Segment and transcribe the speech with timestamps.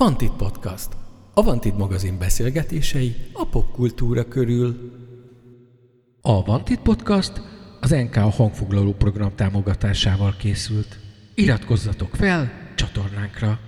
[0.00, 0.88] Vantit Podcast.
[1.34, 4.92] A Vantit magazin beszélgetései a popkultúra körül.
[6.20, 7.32] A Vantit Podcast
[7.80, 10.98] az NK a hangfoglaló program támogatásával készült.
[11.34, 13.58] Iratkozzatok fel csatornánkra!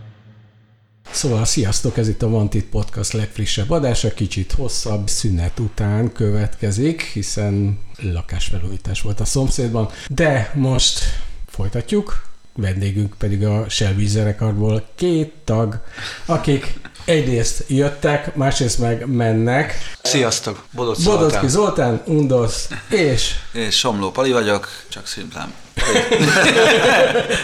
[1.10, 7.78] Szóval sziasztok, ez itt a Vantit Podcast legfrissebb adása, kicsit hosszabb szünet után következik, hiszen
[7.96, 11.04] lakásfelújítás volt a szomszédban, de most
[11.46, 15.80] folytatjuk, vendégünk pedig a Shelby zenekarból két tag,
[16.26, 19.74] akik egyrészt jöttek, másrészt meg mennek.
[20.02, 21.26] Sziasztok, Bodocki Zoltán.
[21.26, 23.34] Bodocki Zoltán, Undosz, és...
[23.52, 25.52] És Somló Pali vagyok, csak szimplán.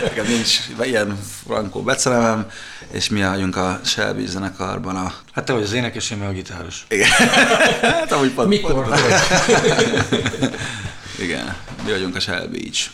[0.02, 2.50] Nekem nincs ilyen frankó beceremem,
[2.90, 5.12] és mi vagyunk a Shelby zenekarban a...
[5.32, 6.86] Hát te vagy az énekes, én meg a gitáros.
[6.88, 7.08] Igen.
[7.80, 9.00] hát amúgy pont, Mikor pont,
[11.18, 12.90] Igen, mi vagyunk a Shelby így.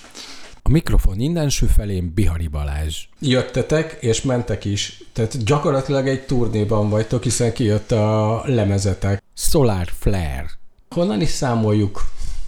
[0.69, 3.05] A mikrofon innenső felén Bihari Balázs.
[3.19, 5.03] Jöttetek, és mentek is.
[5.13, 9.23] Tehát gyakorlatilag egy turnéban vagytok, hiszen kijött a lemezetek.
[9.37, 10.51] Solar Flare.
[10.91, 12.05] Honnan is számoljuk?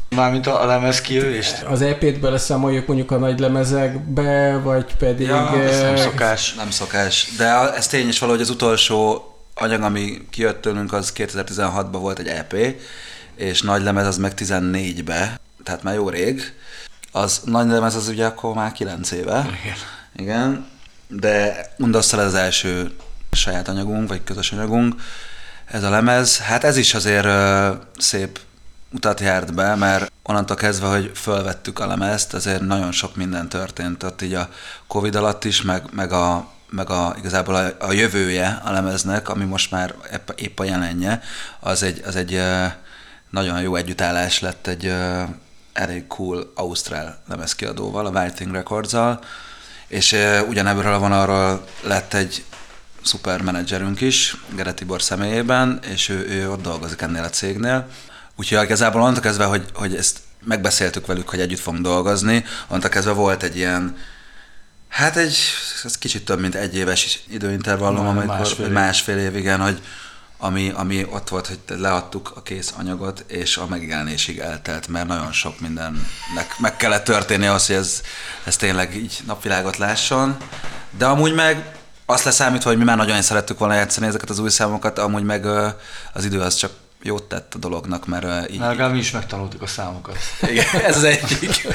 [0.09, 1.63] Mármint a, lemez kijövést?
[1.63, 5.27] Az EP-t beleszámoljuk mondjuk a nagy lemezekbe, vagy pedig...
[5.27, 6.55] Ja, ez nem szokás.
[6.55, 7.29] Nem szokás.
[7.37, 12.29] De ez tény is valahogy az utolsó anyag, ami kijött tőlünk, az 2016-ban volt egy
[12.29, 12.57] EP,
[13.35, 16.55] és nagy lemez az meg 14-be, tehát már jó rég
[17.17, 19.47] az nagy lemez az ugye akkor már 9 éve.
[19.63, 19.77] Igen.
[20.17, 20.67] Igen,
[21.09, 22.91] de Undasszal ez az első
[23.33, 24.95] saját anyagunk, vagy közös anyagunk.
[25.65, 28.39] Ez a lemez, hát ez is azért uh, szép
[28.93, 34.03] utat járt be, mert onnantól kezdve, hogy fölvettük a lemezt, azért nagyon sok minden történt
[34.03, 34.49] ott így a
[34.87, 39.45] Covid alatt is, meg, meg a meg a, igazából a, a jövője a lemeznek, ami
[39.45, 41.23] most már épp, épp a jelenje,
[41.61, 42.43] az egy, az egy
[43.31, 44.95] nagyon jó együttállás lett egy
[45.77, 49.21] elég cool ausztrál lemezkiadóval, a Whiting Records-al,
[49.87, 50.17] és
[50.49, 52.45] ugyanebből a vonalról lett egy
[53.03, 57.89] szuper menedzserünk is, Gere Tibor személyében, és ő, ő ott dolgozik ennél a cégnél.
[58.37, 63.13] Úgyhogy igazából onnantól kezdve, hogy, hogy ezt megbeszéltük velük, hogy együtt fogunk dolgozni, onnantól kezdve
[63.13, 63.97] volt egy ilyen,
[64.89, 65.39] hát egy,
[65.85, 69.81] ez kicsit több, mint egy éves időintervallum, amikor másfél, másfél év, igen, hogy,
[70.39, 75.33] ami, ami ott volt, hogy leadtuk a kész anyagot, és a megjelenésig eltelt, mert nagyon
[75.33, 78.03] sok mindennek meg kellett történni ahhoz, hogy ez,
[78.45, 80.37] ez tényleg így napvilágot lásson.
[80.99, 81.77] De amúgy meg
[82.07, 85.47] azt leszámítva, hogy mi már nagyon szerettük volna játszani ezeket az új számokat, amúgy meg
[86.13, 86.73] az idő az csak
[87.03, 88.59] jót tett a dolognak, mert így...
[88.59, 90.17] Legalább mi is megtanultuk a számokat.
[90.43, 91.67] Igen, ez az egyik.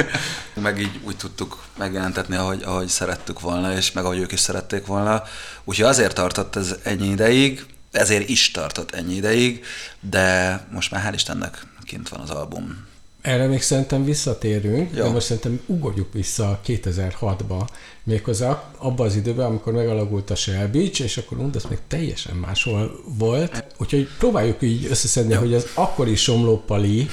[0.54, 4.86] meg így úgy tudtuk megjelentetni, ahogy, ahogy szerettük volna, és meg ahogy ők is szerették
[4.86, 5.22] volna.
[5.64, 9.64] Úgyhogy azért tartott ez ennyi ideig, ezért is tartott ennyi ideig,
[10.00, 12.84] de most már hál' Istennek kint van az album.
[13.20, 15.02] Erre még szerintem visszatérünk, Jó.
[15.02, 17.66] de most szerintem ugorjuk vissza 2006-ba,
[18.04, 23.00] méghozzá abban az időben, amikor megalakult a Shell Beach, és akkor Undasz még teljesen máshol
[23.04, 23.64] volt.
[23.76, 25.38] Úgyhogy próbáljuk így összeszedni, Jó.
[25.38, 27.08] hogy az akkori Somló Pali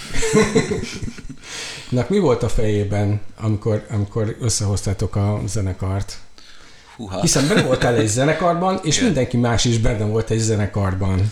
[2.10, 6.18] mi volt a fejében, amikor, amikor összehoztátok a zenekart?
[6.96, 7.22] Húha.
[7.22, 9.06] Hiszen benne voltál egy zenekarban, és Igen.
[9.06, 11.32] mindenki más is benne volt egy zenekarban.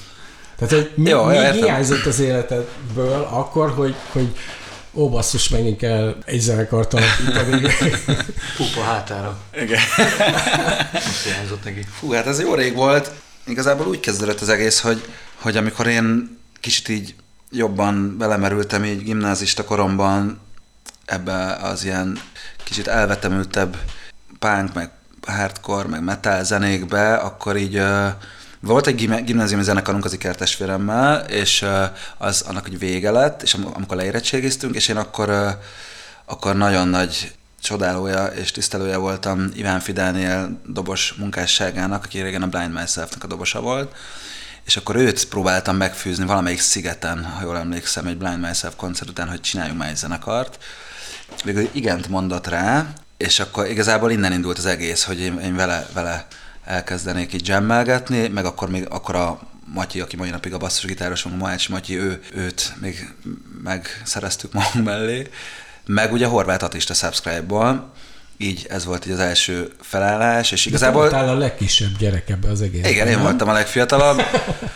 [0.56, 4.36] Tehát, hogy mi, Jó, mi hiányzott az életedből akkor, hogy, hogy
[4.94, 7.62] ó, basszus, menjünk el egy zenekart alapítani.
[8.58, 9.40] Pupa hátára.
[9.54, 9.80] Igen.
[11.24, 11.86] hiányzott neki.
[12.00, 13.12] Fú, hát ez jó rég volt.
[13.48, 15.06] Igazából úgy kezdődött az egész, hogy,
[15.36, 17.16] hogy amikor én kicsit így
[17.52, 20.40] jobban belemerültem így gimnázista koromban
[21.06, 22.20] ebbe az ilyen
[22.64, 23.78] kicsit elvetemültebb
[24.40, 24.92] pánk, meg
[25.28, 28.08] hardcore, meg metal zenékbe, akkor így uh,
[28.60, 31.84] volt egy gimnáziumi zenekarunk az ikertestvéremmel, és uh,
[32.18, 35.50] az annak egy vége lett, és amikor leérettségiztünk, és én akkor, uh,
[36.26, 42.74] akkor nagyon nagy csodálója és tisztelője voltam Iván Fidelnél dobos munkásságának, aki régen a Blind
[42.74, 43.96] Myself-nak a dobosa volt,
[44.66, 49.30] és akkor őt próbáltam megfűzni valamelyik szigeten, ha jól emlékszem, egy Blind Myself koncert után,
[49.30, 50.64] hogy csináljunk már egy zenekart.
[51.44, 55.88] Végül igent mondott rá, és akkor igazából innen indult az egész, hogy én, én vele,
[55.94, 56.28] vele
[56.66, 59.40] elkezdenék így jammelgetni, meg akkor még akkor a
[59.74, 63.14] Matyi, aki mai napig a basszusgitárosunk, Moács Matyi, ő, őt még
[63.64, 65.30] megszereztük magunk mellé,
[65.86, 67.92] meg ugye Horváth Atista Subscribe-ból,
[68.38, 71.10] így ez volt így az első felállás, és igazából...
[71.10, 72.90] Te a legkisebb gyerek ebbe az egész.
[72.90, 74.22] Igen, én voltam a legfiatalabb,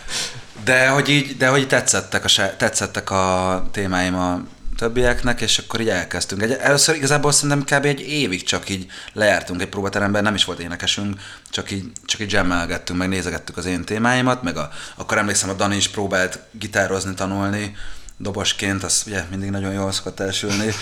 [0.64, 4.42] de hogy így, de hogy tetszettek a, tetszettek a témáim a
[4.76, 6.42] többieknek, és akkor így elkezdtünk.
[6.42, 7.84] Egy, először igazából szerintem kb.
[7.84, 11.20] egy évig csak így lejártunk egy próbateremben, nem is volt énekesünk,
[11.50, 15.52] csak így, csak így jammelgettünk, meg nézegettük az én témáimat, meg a, akkor emlékszem, a
[15.52, 17.76] Dani is próbált gitározni, tanulni,
[18.16, 20.66] dobosként, az ugye mindig nagyon jól szokott elsülni.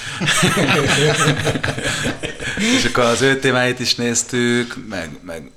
[2.76, 5.50] és akkor az ő témáit is néztük, meg, meg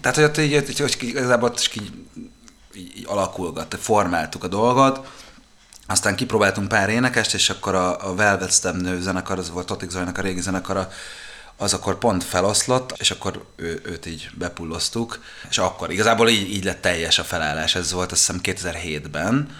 [0.00, 1.92] Tehát, hogy ott így, hogy igazából ott is így,
[2.74, 5.06] így, így alakulgat, formáltuk a dolgot,
[5.88, 10.18] aztán kipróbáltunk pár énekest, és akkor a, a Velvet Stemnő zenekar, az volt Totik Zajnak
[10.18, 10.90] a régi zenekara,
[11.56, 15.20] az akkor pont feloszlott, és akkor ő, őt így bepulloztuk,
[15.50, 19.56] és akkor igazából így, így lett teljes a felállás, ez volt azt hiszem 2007-ben,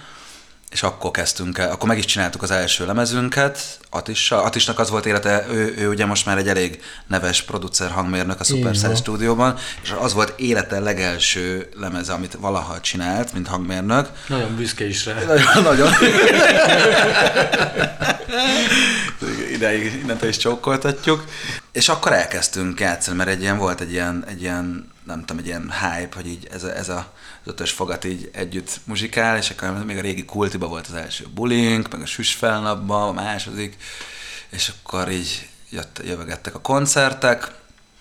[0.71, 4.45] és akkor kezdtünk el, akkor meg is csináltuk az első lemezünket, Atissal.
[4.45, 8.45] Atisnak az volt élete, ő, ő ugye most már egy elég neves producer hangmérnök a
[8.45, 14.09] Supercell stúdióban, és az volt élete legelső lemeze, amit valaha csinált, mint hangmérnök.
[14.27, 15.15] Nagyon büszke is rá.
[15.25, 15.93] Nagyon, nagyon.
[19.53, 21.25] Ideig, innentől is csókoltatjuk.
[21.73, 25.47] És akkor elkezdtünk játszani, mert egy ilyen volt egy ilyen, egy ilyen nem tudom, egy
[25.47, 27.13] ilyen hype, hogy így ez a, ez a
[27.45, 31.27] az ötös fogat így együtt muzsikál, és akkor még a régi kultiba volt az első
[31.35, 33.77] bullying, meg a süsfelnapban, a második,
[34.51, 37.51] és akkor így jött, jövögettek a koncertek,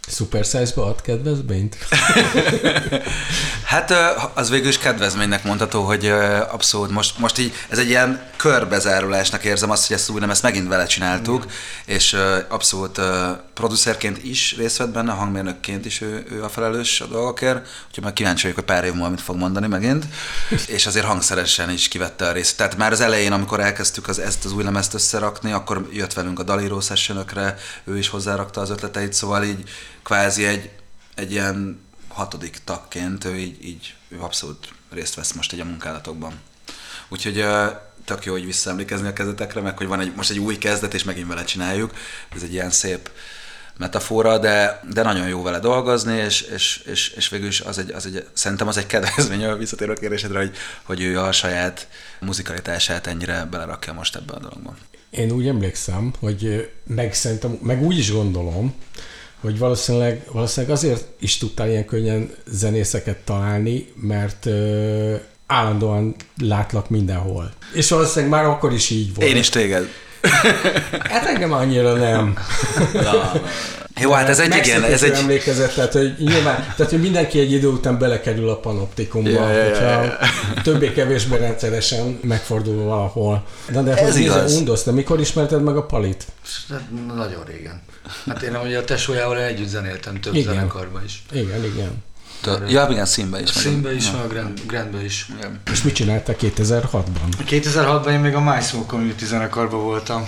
[0.09, 1.77] Super Size-ba ad kedvezményt?
[3.63, 3.94] hát
[4.33, 6.07] az végül is kedvezménynek mondható, hogy
[6.51, 10.42] abszolút most, most így ez egy ilyen körbezárulásnak érzem azt, hogy ezt úgy nem ezt
[10.42, 11.50] megint vele csináltuk, mm.
[11.86, 12.18] és
[12.48, 13.01] abszolút
[13.54, 18.13] producerként is részt vett benne, hangmérnökként is ő, ő a felelős a dolgokért, úgyhogy már
[18.13, 20.06] kíváncsi vagyok, hogy pár év múlva mit fog mondani megint,
[20.68, 22.57] és azért hangszeresen is kivette a részt.
[22.57, 26.39] Tehát már az elején, amikor elkezdtük az, ezt az új lemezt összerakni, akkor jött velünk
[26.39, 29.69] a Daliro sessionökre, ő is hozzárakta az ötleteit, szóval így
[30.07, 30.69] kvázi egy,
[31.15, 36.39] egy ilyen hatodik tagként ő így, így ő abszolút részt vesz most egy a munkálatokban.
[37.07, 37.45] Úgyhogy
[38.06, 41.04] tök jó, hogy visszaemlékezni a kezdetekre, meg hogy van egy, most egy új kezdet, és
[41.04, 41.94] megint vele csináljuk.
[42.36, 43.09] Ez egy ilyen szép
[43.77, 47.92] metafora, de, de nagyon jó vele dolgozni, és, és, és, és végül is az egy,
[47.92, 51.88] az egy, szerintem az egy kedvezmény, a visszatérő kérdésedre, hogy, hogy ő a saját
[52.19, 54.75] muzikalitását ennyire belerakja most ebbe a dologba.
[55.09, 58.75] Én úgy emlékszem, hogy meg szerintem, meg úgy is gondolom,
[59.41, 65.15] hogy valószínűleg, valószínűleg azért is tudtál ilyen könnyen zenészeket találni, mert ö,
[65.47, 67.51] állandóan látlak mindenhol.
[67.73, 69.29] És valószínűleg már akkor is így volt.
[69.29, 69.87] Én is téged.
[71.09, 72.37] hát engem annyira nem.
[72.93, 73.31] Na.
[73.99, 75.11] Jó, hát ez egy igen, ez egy...
[75.11, 79.67] emlékezet, tehát hogy nyilván, tehát hogy mindenki egy idő után belekerül a panoptikumba, yeah, yeah,
[79.67, 80.63] hogyha yeah, yeah.
[80.63, 83.44] többé-kevésbé rendszeresen megfordul valahol.
[83.71, 84.55] De, de ez igaz.
[84.55, 86.25] Undosz, de mikor ismerted meg a palit?
[86.69, 86.81] Hát,
[87.15, 87.81] nagyon régen.
[88.25, 90.53] Hát én ugye a tesójával együtt zenéltem több igen.
[90.53, 91.23] zenekarban is.
[91.31, 92.05] Igen, igen.
[92.67, 93.49] Ja, igen, színbe is.
[93.49, 95.27] Színbe is, meg a Grand, Grandbe is.
[95.38, 95.61] Igen.
[95.71, 97.03] És mit csináltál 2006-ban?
[97.49, 100.27] 2006-ban én még a My Smoke Community zenekarban voltam.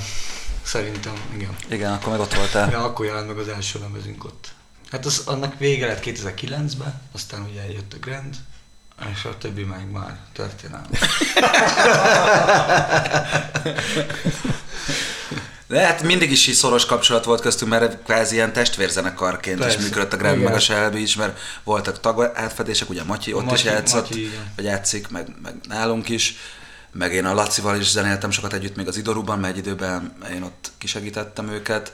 [0.70, 1.56] Szerintem, igen.
[1.70, 2.72] Igen, akkor meg ott voltál.
[2.72, 4.48] Ja, akkor jelent meg az első lemezünk ott.
[4.92, 8.36] Hát az, annak vége lett 2009-ben, aztán ugye eljött a Grand,
[9.14, 10.90] és a többi meg már történelem.
[15.68, 19.78] De hát mindig is így szoros kapcsolat volt köztünk, mert kvázi ilyen testvérzenekarként Persze.
[19.78, 23.44] is működött a Grand meg a Shelby is, mert voltak tag átfedések, ugye Matyi ott
[23.44, 26.38] Matyi, is játszott, Matyi, vagy játszik, meg, meg nálunk is
[26.92, 30.42] meg én a Lacival is zenéltem sokat együtt még az Idoruban, mert egy időben én
[30.42, 31.94] ott kisegítettem őket,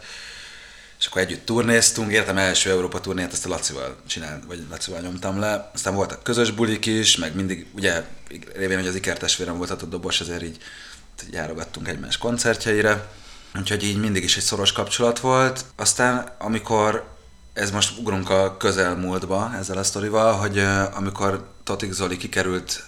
[0.99, 5.39] és akkor együtt turnéztunk, értem első Európa turnét, ezt a Lacival csinált, vagy Lacival nyomtam
[5.39, 5.71] le.
[5.73, 8.03] Aztán voltak közös bulik is, meg mindig, ugye
[8.55, 10.57] révén, hogy az ikertestvérem volt a dobos, ezért így
[11.31, 13.07] járogattunk egymás koncertjeire.
[13.59, 15.65] Úgyhogy így mindig is egy szoros kapcsolat volt.
[15.75, 17.07] Aztán, amikor
[17.53, 20.59] ez most ugrunk a közelmúltba ezzel a sztorival, hogy
[20.93, 22.83] amikor Totik Zoli kikerült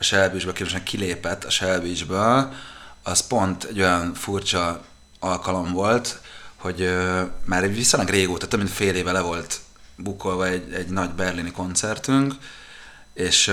[0.00, 2.52] a Shell Beach-ből, kilépett a Shell Beach-ből,
[3.02, 4.84] az pont egy olyan furcsa
[5.18, 6.20] alkalom volt,
[6.56, 9.60] hogy uh, már viszonylag régóta, több mint fél éve le volt
[9.96, 12.34] bukolva egy, egy nagy berlini koncertünk,
[13.14, 13.48] és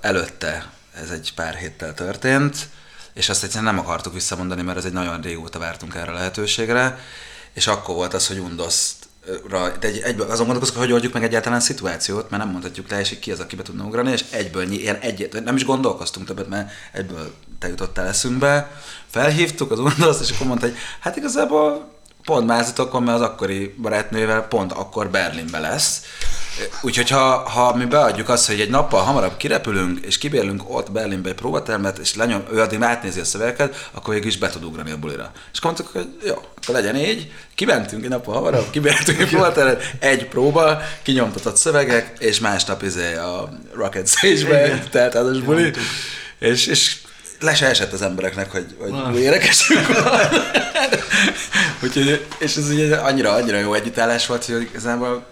[0.00, 2.68] előtte ez egy pár héttel történt,
[3.12, 6.98] és azt egyszerűen nem akartuk visszamondani, mert ez egy nagyon régóta vártunk erre a lehetőségre,
[7.52, 8.99] és akkor volt az, hogy Undoszt
[9.80, 13.00] de egy, egyből azon gondolkozok, hogy oldjuk meg egyáltalán a szituációt, mert nem mondhatjuk le,
[13.00, 16.48] és ki az, aki be tudna ugrani, és egyből ilyen egyet, nem is gondolkoztunk többet,
[16.48, 18.70] mert egyből te jutottál eszünkbe,
[19.06, 21.88] felhívtuk az undoszt, és akkor mondta, hogy hát igazából
[22.24, 26.02] pont mázatokon, mert az akkori barátnővel pont akkor Berlinbe lesz,
[26.82, 31.28] Úgyhogy ha, ha mi beadjuk azt, hogy egy nappal hamarabb kirepülünk, és kibérlünk ott Berlinbe
[31.28, 34.90] egy próbatermet, és lenyom, ő addig átnézi a szövegeket, akkor végül is be tud ugrani
[34.90, 35.32] a bulira.
[35.52, 40.26] És mondtuk, hogy jó, akkor legyen így, kimentünk egy nappal hamarabb, kibértünk egy próbatermet, egy
[40.26, 45.72] próba, kinyomtatott szövegek, és másnap izé a Rocket Stage-be telt az buli,
[46.38, 46.96] és, és
[47.40, 50.20] le se esett az embereknek, hogy, hogy érekesünk van.
[51.82, 55.26] Úgyhogy, és ez ugye annyira, annyira jó együttállás volt, hogy igazából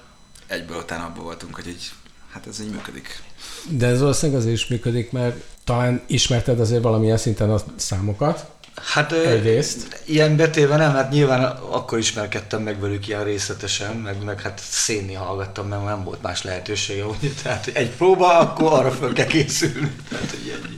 [0.48, 1.92] egyből utána abban voltunk, hogy így,
[2.30, 3.22] hát ez így működik.
[3.70, 8.50] De ez valószínűleg azért is működik, mert talán ismerted azért valamilyen szinten a számokat,
[8.84, 10.02] Hát Egyrészt.
[10.04, 15.12] ilyen betéve nem, hát nyilván akkor ismerkedtem meg velük ilyen részletesen, meg, meg hát szénni
[15.12, 19.92] hallgattam, mert nem volt más lehetősége, úgy, tehát egy próba, akkor arra fel kell készülni.
[20.10, 20.76] Tehát, hogy ennyi.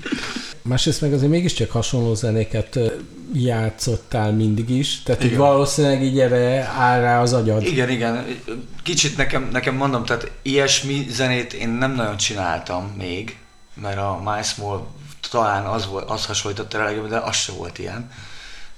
[0.63, 2.79] Másrészt meg azért mégiscsak hasonló zenéket
[3.33, 5.41] játszottál mindig is, tehát így Igen.
[5.41, 7.63] valószínűleg így erre áll rá az agyad.
[7.63, 8.27] Igen, igen.
[8.83, 13.37] Kicsit nekem, nekem mondom, tehát ilyesmi zenét én nem nagyon csináltam még,
[13.75, 14.87] mert a My Small
[15.31, 18.11] talán az, volt, az hasonlított rá legjobban, de az se volt ilyen.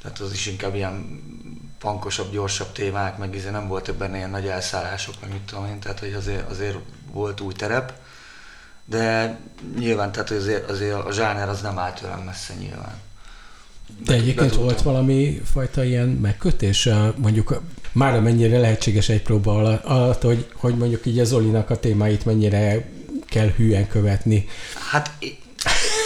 [0.02, 1.22] Tehát az is inkább ilyen
[1.78, 5.80] pankosabb, gyorsabb témák, meg izé nem voltak benne ilyen nagy elszállások, meg mit tudom én,
[5.80, 6.76] tehát hogy azért, azért
[7.12, 7.92] volt új terep.
[8.84, 9.38] De
[9.78, 12.94] nyilván, tehát azért, azért a zsáner az nem állt tőlem messze nyilván.
[14.04, 20.22] De egyébként volt valami fajta ilyen megkötés, mondjuk már mennyire lehetséges egy próba ala- alatt,
[20.22, 22.90] hogy, hogy mondjuk így az Zolinak a témáit mennyire
[23.26, 24.46] kell hűen követni.
[24.90, 25.10] Hát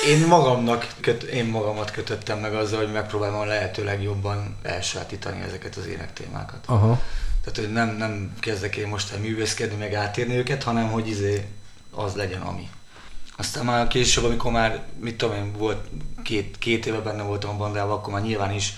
[0.06, 5.76] én magamnak, köt, én magamat kötöttem meg azzal, hogy megpróbálom a lehető legjobban elsajátítani ezeket
[5.76, 6.64] az énektémákat.
[6.66, 7.00] Aha.
[7.44, 11.48] Tehát, hogy nem, nem kezdek én most el művészkedni, meg átírni őket, hanem hogy izé
[11.90, 12.68] az legyen ami.
[13.36, 15.88] Aztán már később, amikor már, mit tudom én, volt
[16.22, 18.74] két, két éve benne voltam a bandában, akkor már nyilván is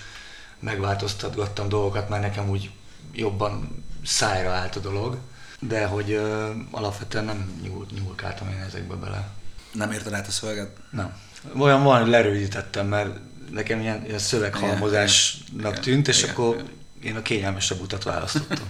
[0.58, 2.70] megváltoztatgattam dolgokat, mert nekem úgy
[3.12, 5.16] jobban szájra állt a dolog.
[5.60, 9.28] De hogy ö, alapvetően nem nyúl, nyúlkáltam én ezekbe bele.
[9.72, 10.70] Nem érted át a szöveget?
[10.90, 11.12] Nem.
[11.58, 13.10] Olyan van, hogy lerövidítettem, mert
[13.50, 16.30] nekem ilyen, ilyen szöveghalmozásnak tűnt, és Igen.
[16.30, 16.64] akkor
[17.02, 18.66] én a kényelmesebb utat választottam.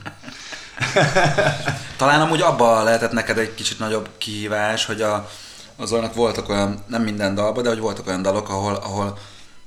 [1.97, 5.31] Talán amúgy abba lehetett neked egy kicsit nagyobb kihívás, hogy a,
[5.77, 9.19] az voltak olyan, nem minden dalban, de hogy voltak olyan dalok, ahol, ahol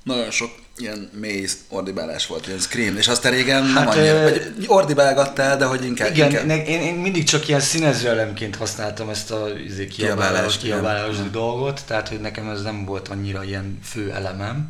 [0.03, 0.49] nagyon sok
[0.81, 5.57] ilyen mély ordibálás volt, ilyen scream, és azt régen nem Hát, annyira, ö, vagy ordibálgattál,
[5.57, 6.45] de hogy inkább, Igen, inkább.
[6.45, 11.31] ne, én, én, mindig csak ilyen színező elemként használtam ezt a izé, kiabálás, kiabálás igen.
[11.31, 14.69] dolgot, tehát hogy nekem ez nem volt annyira ilyen fő elemem.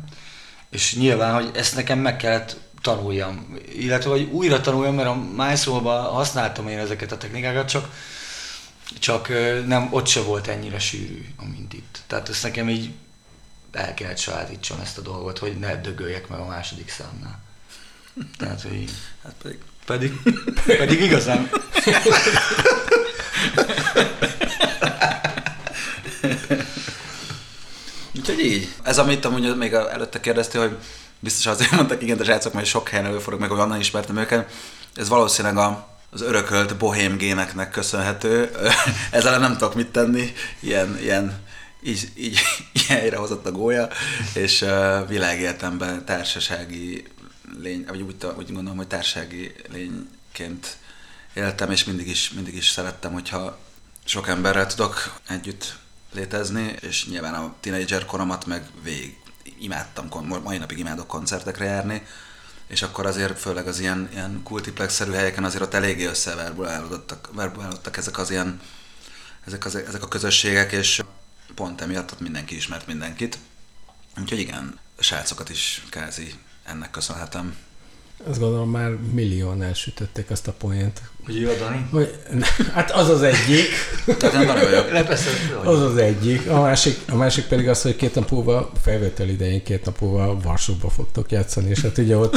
[0.70, 6.04] És nyilván, hogy ezt nekem meg kellett tanuljam, illetve hogy újra tanuljam, mert a MySoul-ban
[6.04, 7.88] használtam én ezeket a technikákat, csak
[8.98, 9.28] csak
[9.66, 11.98] nem, ott se volt ennyire sűrű, amint itt.
[12.06, 12.90] Tehát ezt nekem így
[13.72, 17.40] el kellett sajátítsam ezt a dolgot, hogy ne dögöljek meg a második számnál.
[18.38, 18.90] Tehát, hogy.
[19.22, 20.12] Hát pedig Pedig,
[20.78, 21.50] pedig igazán.
[28.16, 28.74] Úgyhogy így.
[28.82, 30.76] Ez, amit amúgy még előtte kérdeztél, hogy
[31.20, 34.52] biztos azért mondtak, igen, de srácok, majd sok helyen előfordul meg, hogy onnan ismertem őket.
[34.94, 38.50] Ez valószínűleg a, az örökölt bohém géneknek köszönhető.
[39.10, 40.32] Ezzel nem tudok mit tenni.
[40.60, 41.40] Ilyen, ilyen
[41.82, 42.38] így, így
[42.72, 43.88] ilyen helyre hozott a gólya,
[44.34, 47.04] és uh, világértemben társasági
[47.60, 50.76] lény, vagy úgy, úgy gondolom, hogy társasági lényként
[51.34, 53.58] éltem, és mindig is, mindig is szerettem, hogyha
[54.04, 55.74] sok emberrel tudok együtt
[56.12, 59.16] létezni, és nyilván a tínédzser koromat meg végig
[59.58, 60.08] imádtam,
[60.42, 62.02] mai napig imádok koncertekre járni,
[62.66, 68.18] és akkor azért főleg az ilyen, ilyen kultiplex-szerű helyeken azért ott eléggé összeverbulálódtak verbulálódtak ezek
[68.18, 68.60] az ilyen,
[69.46, 71.02] ezek, az, ezek a közösségek, és
[71.54, 73.38] pont emiatt ott mindenki ismert mindenkit.
[74.20, 77.56] Úgyhogy igen, a srácokat is kázi ennek köszönhetem.
[78.28, 81.00] Azt gondolom már millióan elsütötték azt a poént.
[81.24, 81.86] Hogy jó, Dani?
[81.90, 82.22] Hogy,
[82.72, 83.66] hát az az egyik,
[84.18, 84.90] Tehát én Dani vagyok.
[84.90, 86.48] Lepeszed az az egyik.
[86.48, 90.40] A másik, a másik pedig az, hogy két nap múlva, felvétel idején két nap múlva
[90.40, 92.36] Varsóba fogtok játszani, és hát ugye ott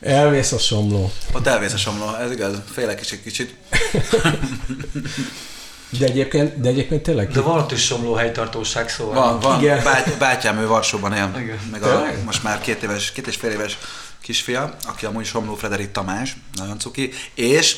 [0.00, 1.10] elvész a somló.
[1.32, 3.54] Ott elvész a somló, ez igaz, félek is egy kicsit.
[5.88, 9.14] De egyébként, de egyébként tényleg De van ott is somló helytartóság, szóval.
[9.14, 9.60] Van, van.
[9.60, 9.84] Igen.
[9.84, 11.34] Báty, bátyám, ő Varsóban él.
[11.38, 11.58] Igen.
[11.70, 12.24] Meg a, Tényleg?
[12.24, 13.78] most már két éves, két és fél éves
[14.20, 17.76] kisfia, aki amúgy Somló Frederik Tamás, nagyon cuki, és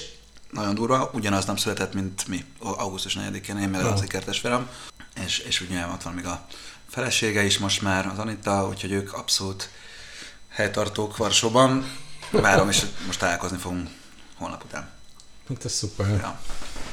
[0.50, 4.68] nagyon durva, ugyanaz nem született, mint mi, augusztus 4-én, én meg az ikertestvérem,
[5.24, 6.46] és, és ugye ott van még a
[6.88, 9.68] felesége is most már, az Anita, úgyhogy ők abszolút
[10.48, 11.90] helytartók Varsóban.
[12.30, 13.88] Várom, és most találkozni fogunk
[14.36, 14.97] holnap után.
[15.48, 16.06] Hát ez szuper.
[16.20, 16.38] Ja.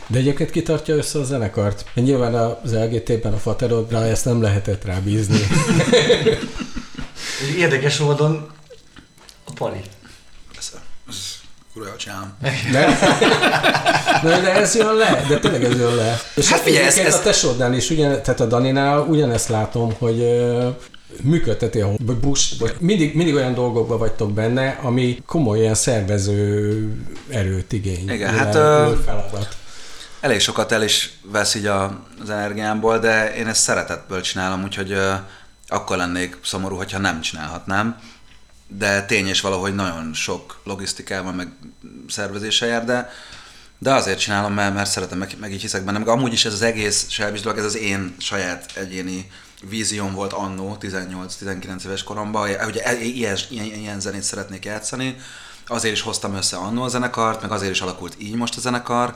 [0.07, 1.85] De egyébként kitartja össze a zenekart?
[1.93, 5.39] Nyilván az LGT-ben a Faterodra ezt nem lehetett rábízni.
[7.57, 8.47] Érdekes módon
[9.45, 9.81] a Pali.
[10.53, 10.77] Persze,
[11.09, 11.15] ez
[11.73, 12.37] kurva csinálom.
[12.71, 16.19] De, de, ez jön le, de tényleg ez jön le.
[16.35, 19.93] És Hát hát figyelj, ez- ez, a tesódnál is, ugyan, tehát a Daninál ugyanezt látom,
[19.97, 20.19] hogy
[21.21, 26.91] működteti a vagy boost, vagy mindig, mindig olyan dolgokban vagytok benne, ami komoly ilyen szervező
[27.29, 28.09] erőt igény.
[28.09, 28.53] Igen, hát,
[29.03, 29.55] feladat.
[30.19, 34.97] elég sokat el is vesz így az energiámból, de én ezt szeretetből csinálom, úgyhogy
[35.67, 37.99] akkor lennék szomorú, hogyha nem csinálhatnám.
[38.67, 41.47] De tény és valahogy nagyon sok logisztikával, meg
[42.07, 43.09] szervezéssel jár, de,
[43.77, 45.97] de azért csinálom, mert, mert szeretem, meg, meg így hiszek benne.
[45.97, 49.31] Meg amúgy is ez az egész Selbis dolog, ez az én saját egyéni
[49.61, 55.15] vízióm volt annó, 18-19 éves koromban, hogy e- ilyen, ilyen, ilyen zenét szeretnék játszani.
[55.67, 59.15] Azért is hoztam össze annó a zenekart, meg azért is alakult így most a zenekar,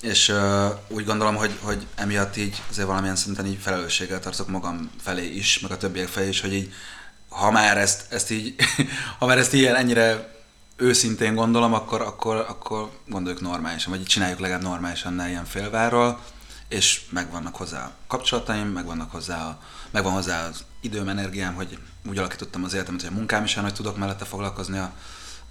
[0.00, 4.90] és uh, úgy gondolom, hogy, hogy emiatt így azért valamilyen szinten így felelősséggel tartozok magam
[5.02, 6.72] felé is, meg a többiek felé is, hogy így
[7.28, 8.54] ha már ezt, ezt így,
[9.18, 10.34] ha már ezt ilyen ennyire
[10.76, 16.20] őszintén gondolom, akkor, akkor, akkor gondoljuk normálisan, vagy így csináljuk legalább normálisan, ne ilyen félváról,
[16.72, 22.18] és megvannak hozzá a kapcsolataim, megvannak hozzá a, megvan hozzá az időm, energiám, hogy úgy
[22.18, 24.92] alakítottam az életemet, hogy a munkám is hogy tudok mellette foglalkozni a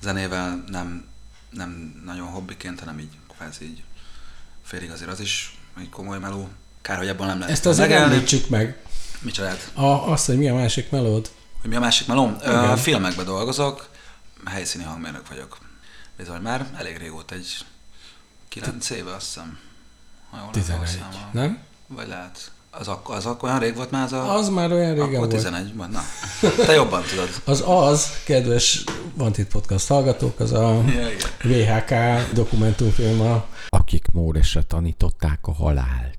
[0.01, 1.05] zenével, nem,
[1.49, 3.83] nem nagyon hobbiként, hanem így kvázi így
[4.63, 6.49] félig azért az is egy komoly meló.
[6.81, 8.83] Kár, hogy ebben nem lehet Ezt azért említsük meg.
[9.19, 9.71] Micsodát?
[9.73, 11.31] A, azt, hogy mi a másik melód.
[11.61, 12.37] Hogy mi a másik melóm?
[12.41, 13.89] Ö, filmekben dolgozok,
[14.45, 15.57] helyszíni hangmérnök vagyok.
[16.17, 17.57] Bizony már elég régóta, egy
[18.49, 19.59] 9 éve azt hiszem.
[20.31, 21.07] Ha jól 11, emlékszem.
[21.31, 21.59] nem?
[21.87, 22.51] Vagy lehet.
[22.71, 24.33] Az, akkor, az akkor olyan rég volt már az a...
[24.35, 25.29] Az már olyan régen akkor volt.
[25.29, 25.89] 11 van.
[25.89, 26.01] Na,
[26.65, 27.29] te jobban tudod.
[27.45, 28.83] Az az, kedves
[29.13, 31.07] Van Itt Podcast hallgatók, az a Ja.
[31.43, 31.93] VHK
[32.33, 36.17] dokumentumfilm a Akik Móresre tanították a halált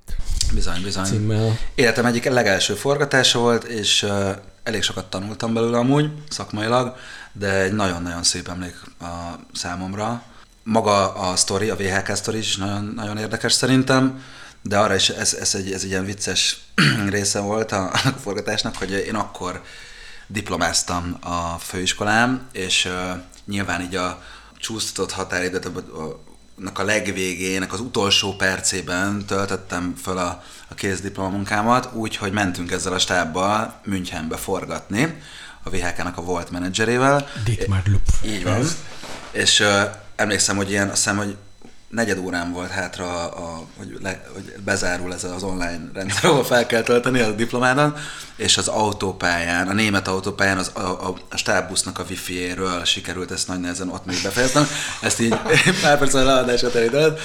[0.55, 1.05] Bizony, bizony.
[1.05, 1.59] címmel.
[1.75, 4.31] Életem egyik legelső forgatása volt, és uh,
[4.63, 6.97] elég sokat tanultam belőle amúgy, szakmailag,
[7.33, 10.23] de egy nagyon-nagyon szép emlék a számomra.
[10.63, 14.23] Maga a sztori, a VHK sztori is nagyon, nagyon érdekes szerintem,
[14.63, 16.61] de arra is ez, ez, egy, ez egy ilyen vicces
[17.11, 19.63] része volt a, a forgatásnak, hogy én akkor
[20.27, 24.23] diplomáztam a főiskolán, és uh, nyilván így a
[24.57, 25.65] csúsztatott határidőt
[26.75, 32.99] a, legvégének az utolsó percében töltöttem föl a, a kézdiplomamunkámat, úgy, hogy mentünk ezzel a
[32.99, 35.23] stábbal Münchenbe forgatni,
[35.63, 37.29] a VHK-nak a volt menedzserével.
[37.45, 38.07] Dietmar Lup.
[38.25, 38.67] Így van.
[39.31, 39.83] És uh,
[40.17, 41.37] emlékszem, hogy ilyen, azt hiszem, hogy
[41.89, 46.67] negyed órán volt hátra, a, hogy, le, hogy bezárul ez az online rendszer, ahol fel
[46.67, 47.97] kell tölteni a diplomádon,
[48.37, 53.49] és az autópályán, a német autópályán az, a, a, a stábbusznak a wifi-éről sikerült ezt
[53.49, 54.67] nagy nehezen ott még befejeztem.
[55.01, 55.35] Ezt így
[55.83, 57.17] pár perc a leadás után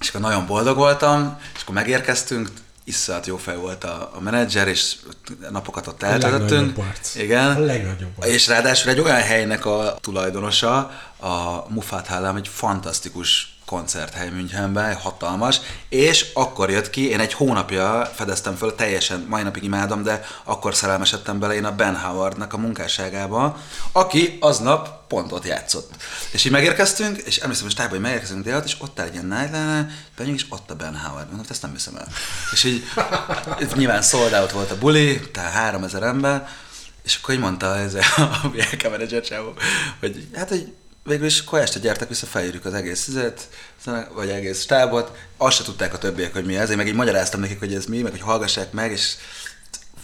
[0.00, 2.50] és akkor nagyon boldog voltam, és akkor megérkeztünk,
[2.84, 4.96] iszonyat jó fej volt a, a menedzser, és
[5.50, 6.78] napokat ott A eltöltöttünk.
[7.14, 7.56] Igen.
[7.56, 8.28] A legnagyobb arc.
[8.28, 10.76] És ráadásul egy olyan helynek a tulajdonosa,
[11.20, 18.10] a Muffat Hallám, egy fantasztikus koncerthely Münchenben, hatalmas, és akkor jött ki, én egy hónapja
[18.14, 22.58] fedeztem föl, teljesen, mai napig imádom, de akkor szerelmesedtem bele én a Ben Howardnak a
[22.58, 23.56] munkásságába,
[23.92, 25.90] aki aznap pont ott játszott.
[26.30, 29.26] És így megérkeztünk, és emlékszem, hogy tájban, hogy megérkezünk délután, és ott áll egy ilyen
[29.26, 31.26] nightliner, benyújt, és ott a Ben Howard.
[31.26, 32.08] Mondom, ezt nem hiszem el.
[32.52, 32.84] És így
[33.74, 36.48] nyilván sold out volt a buli, tehát 3000 ember,
[37.04, 39.54] és akkor így mondta ez a BLK menedzser csávó,
[40.00, 40.72] hogy hát, hogy
[41.04, 43.48] végül is akkor este gyertek vissza, felírjuk az egész szüzet,
[44.14, 45.16] vagy egész stábot.
[45.36, 46.70] Azt se tudták a többiek, hogy mi ez.
[46.70, 49.14] Én meg így magyaráztam nekik, hogy ez mi, meg hogy hallgassák meg, és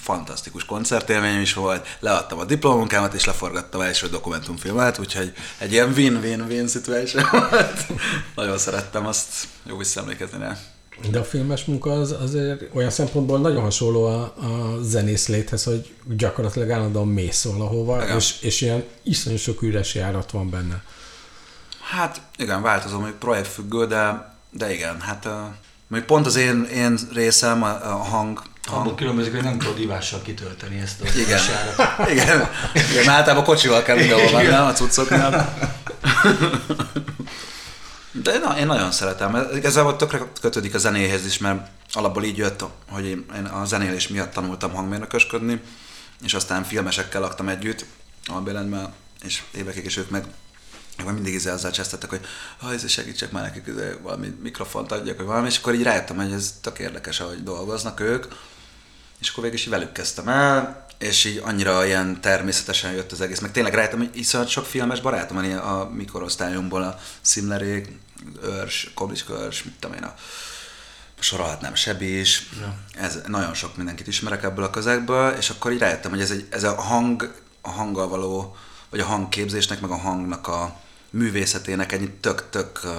[0.08, 6.68] fantasztikus koncertélményem is volt, leadtam a diplomunkámat, és leforgattam első dokumentumfilmet, úgyhogy egy ilyen win-win-win
[6.68, 7.86] situation volt.
[8.34, 9.28] Nagyon szerettem azt,
[9.66, 10.56] jó visszaemlékezni rá.
[11.10, 15.94] De a filmes munka az azért olyan szempontból nagyon hasonló a, a zenész léthez, hogy
[16.16, 18.16] gyakorlatilag állandóan mész valahova, Igen.
[18.16, 20.82] és, és ilyen iszonyú sok üres járat van benne.
[21.90, 25.32] Hát igen, változó, még projektfüggő, de, de igen, hát uh,
[25.88, 30.22] még pont az én, én részem, a, a hang, Abból különbözik, hogy nem tudod ivással
[30.22, 31.40] kitölteni ezt a igen,
[32.12, 35.52] igen, igen, mert általában kocsival kell mindenhol menni, nem a cuccoknál.
[38.22, 39.48] De na, én nagyon szeretem.
[39.54, 44.32] Igazából tökre kötődik a zenéhez is, mert alapból így jött, hogy én a zenélés miatt
[44.32, 45.60] tanultam hangmérnökösködni,
[46.22, 47.84] és aztán filmesekkel laktam együtt
[48.26, 50.24] Albélenben, és évekig is ők meg
[51.04, 52.20] meg mindig izé azzal csesztettek, hogy
[52.58, 53.64] ha ez segítsek már nekik
[54.02, 58.00] valami mikrofont adjak, vagy valami, és akkor így rájöttem, hogy ez tök érdekes, ahogy dolgoznak
[58.00, 58.24] ők,
[59.20, 63.38] és akkor végül is velük kezdtem el, és így annyira ilyen természetesen jött az egész.
[63.38, 67.98] Meg tényleg rájöttem, hogy iszonyat sok filmes barátom van a mikorosztályomból, a Szimlerék,
[68.42, 70.14] Őrs, Koblicska Őrs, mit tudom én, a
[71.18, 72.74] sorolhatnám Sebi is, Ja.
[73.02, 76.46] ez, nagyon sok mindenkit ismerek ebből a közegből, és akkor így rájöttem, hogy ez, egy,
[76.50, 78.56] ez a hang, a hanggal való,
[78.90, 80.76] vagy a hangképzésnek, meg a hangnak a
[81.10, 82.90] művészetének egy tök-tök uh,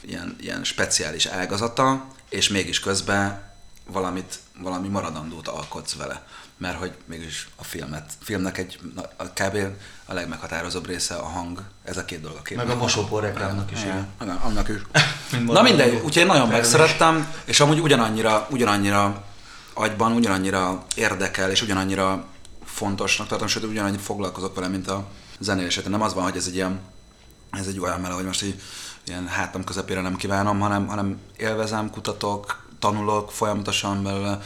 [0.00, 3.47] ilyen, ilyen speciális ágazata, és mégis közben
[3.92, 6.26] valamit, valami maradandót alkotsz vele.
[6.56, 8.78] Mert hogy mégis a filmet, filmnek egy,
[9.16, 9.58] a kb.
[10.06, 12.66] a legmeghatározóbb része a hang, ez a két dolog a képben.
[12.66, 14.08] Meg a mosópor reklámnak is, igen.
[14.22, 14.76] Igen, annak is.
[15.46, 19.24] Na mindegy, úgyhogy én nagyon megszerettem, és amúgy ugyanannyira, ugyanannyira
[19.74, 22.24] agyban, ugyanannyira érdekel, és ugyanannyira
[22.64, 25.06] fontosnak tartom, sőt ugyanannyira foglalkozok vele, mint a
[25.38, 25.80] zenélés.
[25.82, 26.80] Nem az van, hogy ez egy ilyen,
[27.50, 28.60] ez egy olyan mele, hogy most így
[29.06, 34.38] ilyen hátam közepére nem kívánom, hanem, hanem élvezem, kutatok, tanulok folyamatosan belőle,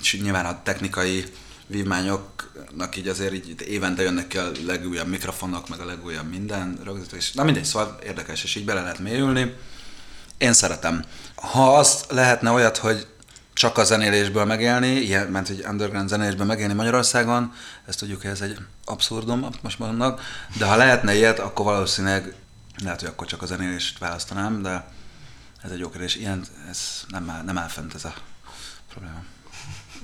[0.00, 1.24] És nyilván a technikai
[1.66, 7.32] vívmányoknak így azért így évente jönnek ki a legújabb mikrofonok, meg a legújabb minden rögzítés.
[7.32, 9.54] Na mindegy, szóval érdekes, és így bele lehet mélyülni.
[10.38, 11.04] Én szeretem.
[11.34, 13.06] Ha azt lehetne olyat, hogy
[13.54, 17.52] csak a zenélésből megélni, ilyen, ment egy underground zenélésből megélni Magyarországon,
[17.86, 20.20] ezt tudjuk, hogy ez egy abszurdum, most mondnak,
[20.58, 22.34] de ha lehetne ilyet, akkor valószínűleg
[22.82, 24.84] lehet, hogy akkor csak a zenélést választanám, de
[25.64, 26.16] ez egy jó kérdés.
[26.16, 28.14] Ilyen, ez nem áll, nem áll fent ez a
[28.88, 29.22] probléma.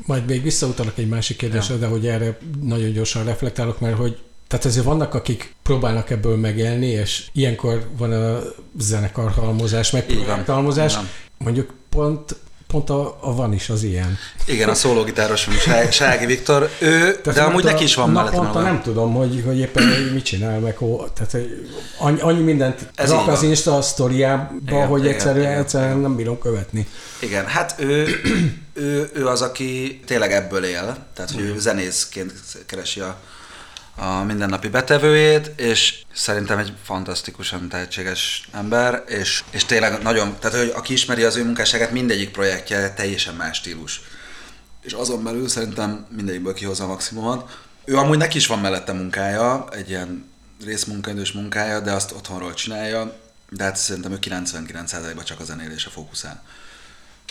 [0.07, 1.81] Majd még visszautalok egy másik kérdésre, ja.
[1.81, 6.87] de hogy erre nagyon gyorsan reflektálok, mert hogy tehát azért vannak, akik próbálnak ebből megélni,
[6.87, 8.41] és ilyenkor van a
[8.79, 10.99] zenekarhalmozás, meg projekthalmozás.
[11.39, 12.37] Mondjuk pont
[12.69, 14.19] pont a, a van is az ilyen.
[14.47, 15.49] Igen, a szólógitáros
[15.91, 18.33] Sági Viktor, ő, tehát de amúgy neki is van mellett.
[18.33, 21.47] Naponta nem tudom, hogy, hogy éppen mit csinál, meg hol, tehát
[21.99, 26.03] annyi, annyi mindent Ez rak az Insta sztoriába, igen, hogy igen, egyszerűen, igen, egyszerűen igen.
[26.03, 26.89] nem bírom követni.
[27.21, 28.07] Igen, hát ő,
[28.73, 32.33] ő, ő az, aki tényleg ebből él, tehát hogy ő zenészként
[32.67, 33.17] keresi a
[33.99, 40.73] a mindennapi betevőjét, és szerintem egy fantasztikusan tehetséges ember, és, és tényleg nagyon, tehát hogy
[40.77, 44.01] aki ismeri az ő munkásságát, mindegyik projektje teljesen más stílus.
[44.83, 47.59] És azon belül szerintem mindegyikből kihozza a maximumot.
[47.85, 50.31] Ő amúgy neki is van mellette munkája, egy ilyen
[50.65, 53.17] részmunkaidős munkája, de azt otthonról csinálja,
[53.51, 56.43] de hát szerintem ő 99%-ban csak a zenélésre fókuszál.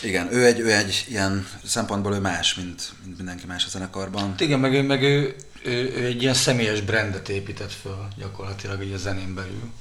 [0.02, 4.34] Igen, ő egy, ő egy ilyen szempontból ő más, mint, mint mindenki más a zenekarban.
[4.38, 8.92] Igen, meg, ő, meg ő, ő, ő, egy ilyen személyes brandet épített föl gyakorlatilag egy
[8.92, 9.72] a zenén belül.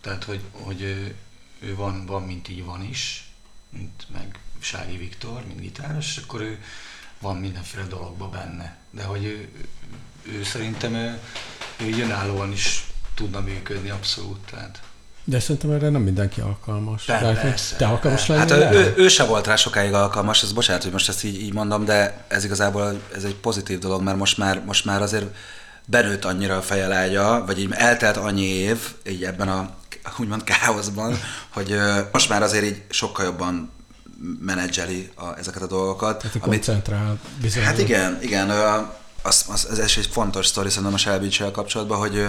[0.00, 1.14] Tehát, hogy, hogy ő,
[1.60, 3.30] ő van, van, mint így van is,
[3.70, 6.58] mint meg Sági Viktor, mint gitáros, és akkor ő
[7.18, 8.76] van mindenféle dologban benne.
[8.90, 9.48] De hogy ő,
[10.22, 11.18] ő, szerintem ő,
[11.76, 14.38] ő jönnállóan is tudna működni abszolút.
[14.50, 14.82] Tehát.
[15.24, 17.04] De szerintem erre nem mindenki alkalmas.
[17.04, 18.58] De, persze, te alkalmas lennél?
[18.58, 21.42] Hát ő, ő, ő sem volt rá sokáig alkalmas, ez bocsánat, hogy most ezt így,
[21.42, 25.26] így mondom, de ez igazából ez egy pozitív dolog, mert most már, most már azért
[25.86, 29.70] benőtt annyira a fejelágya, vagy így eltelt annyi év, így ebben a
[30.18, 31.76] úgymond káoszban, hogy
[32.12, 33.72] most már azért így sokkal jobban
[34.40, 36.18] menedzseli a, ezeket a dolgokat.
[36.18, 37.62] Tehát amit, koncentrál bizony.
[37.62, 38.50] Hát igen, igen,
[39.22, 42.26] az, az, ez egy fontos sztori szerintem a Shelby kapcsolatban, hogy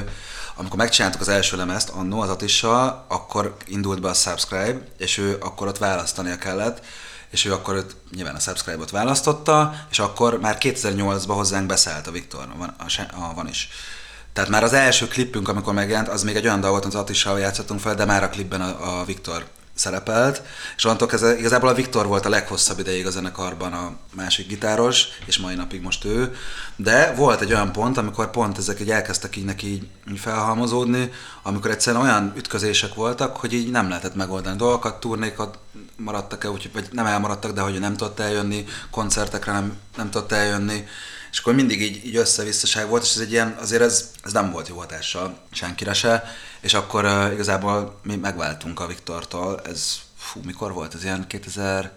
[0.55, 5.37] amikor megcsináltuk az első lemezt, annó az Atissal, akkor indult be a Subscribe, és ő
[5.39, 6.85] akkor ott választania kellett,
[7.29, 12.11] és ő akkor őt, nyilván a Subscribe-ot választotta, és akkor már 2008-ban hozzánk beszállt a
[12.11, 13.69] Viktor, a, a, a van is.
[14.33, 17.79] Tehát már az első klipünk, amikor megjelent, az még egy olyan dolgot, az Atissal játszottunk
[17.79, 20.41] fel, de már a klipben a, a Viktor szerepelt,
[20.75, 25.07] és onnantól kezdve igazából a Viktor volt a leghosszabb ideig a zenekarban a másik gitáros,
[25.25, 26.35] és mai napig most ő,
[26.75, 31.11] de volt egy olyan pont, amikor pont ezek így elkezdtek így neki így, felhalmozódni,
[31.43, 35.57] amikor egyszerűen olyan ütközések voltak, hogy így nem lehetett megoldani dolgokat, turnékat
[35.97, 40.31] maradtak el, úgyhogy, vagy nem elmaradtak, de hogy nem tudott eljönni, koncertekre nem, nem tudott
[40.31, 40.87] eljönni,
[41.35, 44.51] és akkor mindig így, így össze-visszaság volt, és ez egy ilyen, azért ez, ez nem
[44.51, 46.23] volt jó hatással senkire se,
[46.61, 50.93] és akkor uh, igazából mi megváltunk a Viktortól, ez fú, mikor volt?
[50.93, 51.89] Ez ilyen 2010-11,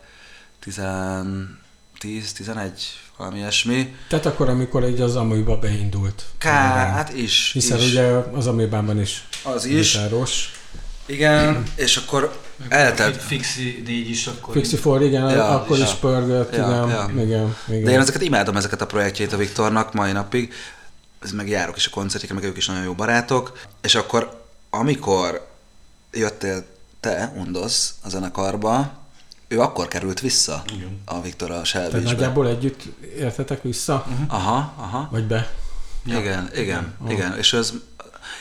[3.17, 3.95] valami ilyesmi.
[4.09, 6.25] Tehát akkor, amikor egy az Amiba beindult.
[6.39, 7.51] Ká, hát is.
[7.53, 7.91] Hiszen is.
[7.91, 9.93] ugye az Amibában is az is.
[9.93, 10.53] Gitáros.
[11.07, 13.23] Igen, és akkor eltelt.
[13.23, 14.55] Fixi négy is akkor.
[14.55, 15.85] Fixi for, igen, ja, akkor ja.
[15.85, 17.11] is pörgött, ja, igen, ja.
[17.23, 17.85] igen, igen.
[17.85, 20.53] De én ezeket imádom, ezeket a projektjét a Viktornak mai napig.
[21.23, 23.59] Ez meg járok is a koncertjékre, meg ők is nagyon jó barátok.
[23.81, 25.49] És akkor, amikor
[26.13, 26.65] jöttél
[27.01, 28.93] te, Undosz, a zenekarba,
[29.49, 31.01] ő akkor került vissza igen.
[31.05, 31.91] a Viktor a Shelby.
[31.91, 32.83] Tehát nagyjából együtt
[33.19, 34.05] értetek vissza?
[34.09, 34.35] Uh-huh.
[34.35, 35.09] Aha, aha.
[35.11, 35.51] Vagy be?
[36.05, 36.19] Ja.
[36.19, 37.13] Igen, igen, ja.
[37.13, 37.37] igen.
[37.37, 37.73] És ez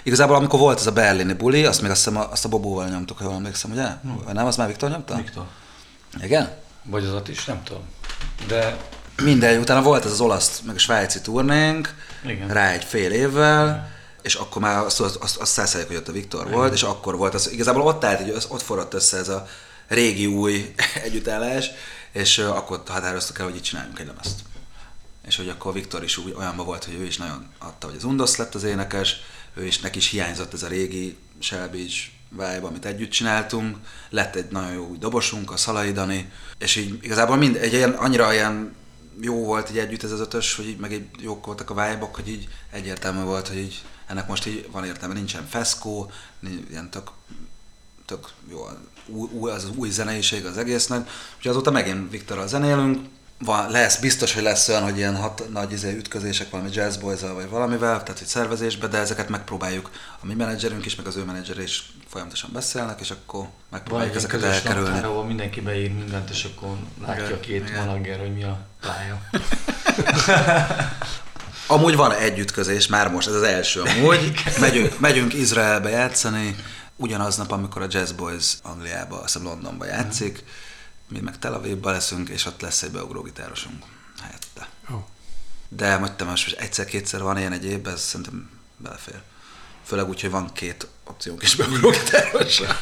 [0.07, 3.17] Igazából amikor volt ez a berlini buli, azt még azt, hiszem, azt a Bobóval nyomtuk,
[3.17, 3.87] ha jól emlékszem, ugye?
[4.01, 4.23] Hmm.
[4.33, 5.15] Nem, az már Viktor nyomta?
[5.15, 5.45] Viktor.
[6.21, 6.49] Igen?
[6.83, 7.81] Vagy az is, nem tudom.
[8.47, 8.77] De...
[9.21, 12.47] Mindegy, utána volt ez az olasz, meg a svájci turnénk, Igen.
[12.47, 13.89] rá egy fél évvel, Igen.
[14.21, 16.53] és akkor már azt, azt, azt, azt szászáljuk, hogy ott a Viktor Igen.
[16.53, 19.47] volt, és akkor volt az, igazából ott állt, hogy ott forrott össze ez a
[19.87, 20.73] régi új
[21.05, 21.69] együttállás,
[22.11, 24.39] és akkor határoztuk el, hogy itt csináljunk egy lemezt.
[25.27, 28.03] És hogy akkor Viktor is úgy olyanban volt, hogy ő is nagyon adta, hogy az
[28.03, 29.21] Undosz lett az énekes,
[29.57, 31.89] ő is neki is hiányzott ez a régi Shelby
[32.29, 33.77] vibe, amit együtt csináltunk,
[34.09, 37.91] lett egy nagyon jó új dobosunk, a Szalai Dani, és így igazából mind, egy ilyen,
[37.91, 38.75] annyira ilyen
[39.21, 42.09] jó volt így együtt ez az ötös, hogy így meg így jók voltak a vibe
[42.13, 46.11] hogy így egyértelmű volt, hogy így ennek most így van értelme, nincsen feszkó,
[46.69, 47.11] ilyen tök,
[48.05, 48.67] tök jó,
[49.07, 53.07] új, az új zeneiség az egésznek, úgyhogy azóta megint Viktorral zenélünk,
[53.39, 57.19] van, lesz, biztos, hogy lesz olyan, hogy ilyen hat, nagy izé, ütközések valami jazz boys
[57.21, 59.91] vagy valamivel, tehát hogy szervezésbe, de ezeket megpróbáljuk.
[60.21, 64.11] A mi menedzserünk is, meg az ő menedzser is folyamatosan beszélnek, és akkor Van megpróbáljuk
[64.11, 64.89] egy ezeket elkerülni.
[64.89, 67.85] naptár, ahol mindenki beír mindent, és akkor látja Igen, a két igen.
[67.85, 69.21] manager, hogy mi a pálya.
[71.67, 74.33] Amúgy van egy ütközés, már most, ez az első amúgy.
[74.59, 76.55] Megyünk, megyünk Izraelbe játszani,
[76.95, 80.43] ugyanaznap, amikor a Jazz Boys Angliába, azt hiszem Londonba játszik,
[81.07, 83.83] mi meg Tel Avivba leszünk, és ott lesz egy beugró-gitárosunk
[84.21, 84.69] helyette.
[84.89, 85.03] Oh.
[85.69, 89.21] De te most egyszer-kétszer van ilyen egy évben, ez szerintem belefér.
[89.83, 92.75] Főleg úgy, hogy van két opciónk is beugró-gitárosra.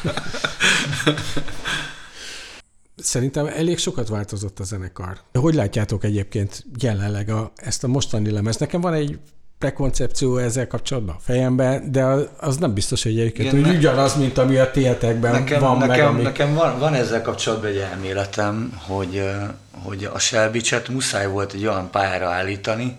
[2.96, 5.20] Szerintem elég sokat változott a zenekar.
[5.32, 8.56] Hogy látjátok egyébként jelenleg a, ezt a mostani lemez?
[8.56, 9.18] Nekem van egy
[9.58, 12.04] prekoncepció ezzel kapcsolatban a fejemben, de
[12.38, 15.88] az, nem biztos, hogy egyébként Igen, ne- ugyanaz, mint ami a tietekben Nekem, van meg,
[15.88, 16.22] nekem, ami...
[16.22, 19.24] nekem van, van ezzel kapcsolatban egy elméletem, hogy,
[19.82, 22.96] hogy a Selbicset muszáj volt egy olyan pályára állítani,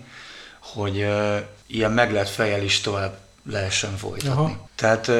[0.60, 1.06] hogy
[1.66, 3.16] ilyen meglett fejjel is tovább
[3.50, 4.30] lehessen folytatni.
[4.30, 4.68] Aha.
[4.74, 5.10] Tehát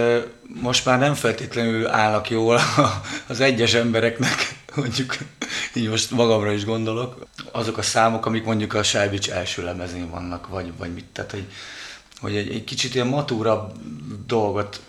[0.62, 2.60] most már nem feltétlenül állnak jól
[3.28, 5.16] az egyes embereknek, mondjuk
[5.78, 10.48] így most magamra is gondolok, azok a számok, amik mondjuk a Selbich első lemezén vannak,
[10.48, 11.46] vagy, vagy mit, tehát hogy,
[12.20, 13.72] hogy egy, egy kicsit ilyen matúrabb
[14.26, 14.80] dolgot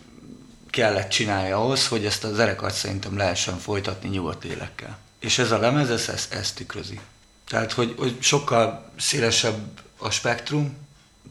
[0.70, 4.98] kellett csinálni ahhoz, hogy ezt a zenekart szerintem lehessen folytatni nyugodt lélekkel.
[5.20, 7.00] És ez a lemez, ez ezt, ezt tükrözi.
[7.48, 10.78] Tehát, hogy, hogy sokkal szélesebb a spektrum,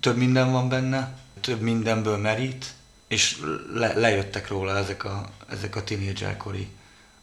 [0.01, 2.67] több minden van benne, több mindenből merít,
[3.09, 3.41] és
[3.75, 6.69] le, lejöttek róla ezek a, ezek a tínédzserkori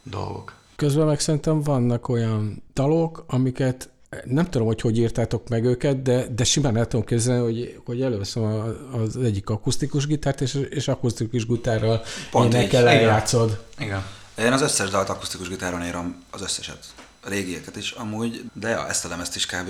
[0.03, 0.53] dolgok.
[0.75, 3.89] Közben meg szerintem vannak olyan dalok, amiket
[4.23, 8.01] nem tudom, hogy hogy írtátok meg őket, de, de simán el tudom képzelni, hogy, hogy
[8.01, 8.43] előveszem
[8.91, 12.01] az egyik akusztikus gitárt, és, és akusztikus gitárral
[12.33, 13.63] énekel, eljátszod.
[13.77, 14.03] Igen.
[14.37, 16.85] Én az összes dalt akusztikus gitáron írom, az összeset.
[17.23, 19.69] A régieket is amúgy, de ja, ezt a lemezt is kb.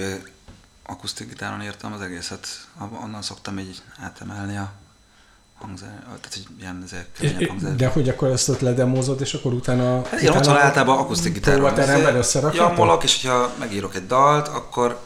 [0.85, 2.47] akusztik gitáron írtam az egészet.
[3.03, 4.71] Onnan szoktam így átemelni a
[5.57, 7.75] hangzer, tehát hogy ilyen ezek hangzer.
[7.75, 10.07] De hogy akkor ezt ott ledemózod, és akkor utána...
[10.07, 11.59] Hát én otthon általában akusztik gitáron.
[11.59, 12.77] Próbateremben összerakjátok?
[12.77, 14.99] Jammolok, és hogyha megírok egy dalt, akkor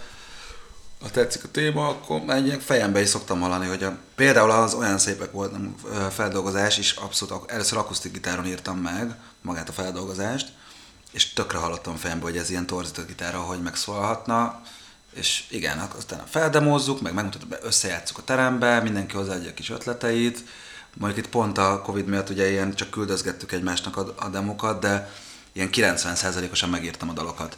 [1.02, 4.98] ha tetszik a téma, akkor egy fejembe is szoktam hallani, hogy a, például az olyan
[4.98, 5.76] szépek volt nem,
[6.10, 10.52] feldolgozás is, abszolút először akusztik gitáron írtam meg magát a feldolgozást,
[11.12, 14.62] és tökre hallottam fejembe, hogy ez ilyen torzított gitárra, hogy megszólalhatna,
[15.20, 20.44] és igen, aztán feldemózzuk, meg megmutatom, összejátszuk a terembe, mindenki hozzáadja a kis ötleteit,
[20.94, 25.12] mondjuk itt pont a Covid miatt ugye ilyen csak küldözgettük egymásnak a, a demokat, de
[25.52, 27.58] ilyen 90%-osan megírtam a dalokat.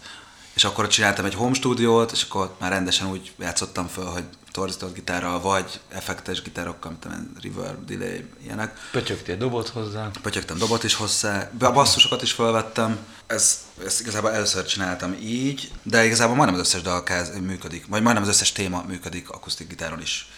[0.53, 4.93] És akkor csináltam egy home stúdiót, és akkor már rendesen úgy játszottam föl, hogy torzított
[4.93, 8.77] gitárral, vagy effektes gitárokkal, mint amilyen reverb, delay, ilyenek.
[8.91, 10.11] Pötyögtél dobot hozzá.
[10.21, 12.97] Pötyögtem dobot is hozzá, a basszusokat is felvettem.
[13.27, 18.01] Ez, ezt igazából először csináltam így, de igazából majdnem az összes dal káz, működik, vagy
[18.01, 20.29] majdnem az összes téma működik akusztik gitáron is.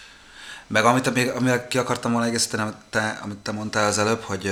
[0.68, 4.22] Meg amit még amivel ki akartam volna egészíteni, amit te, amit te mondtál az előbb,
[4.22, 4.52] hogy,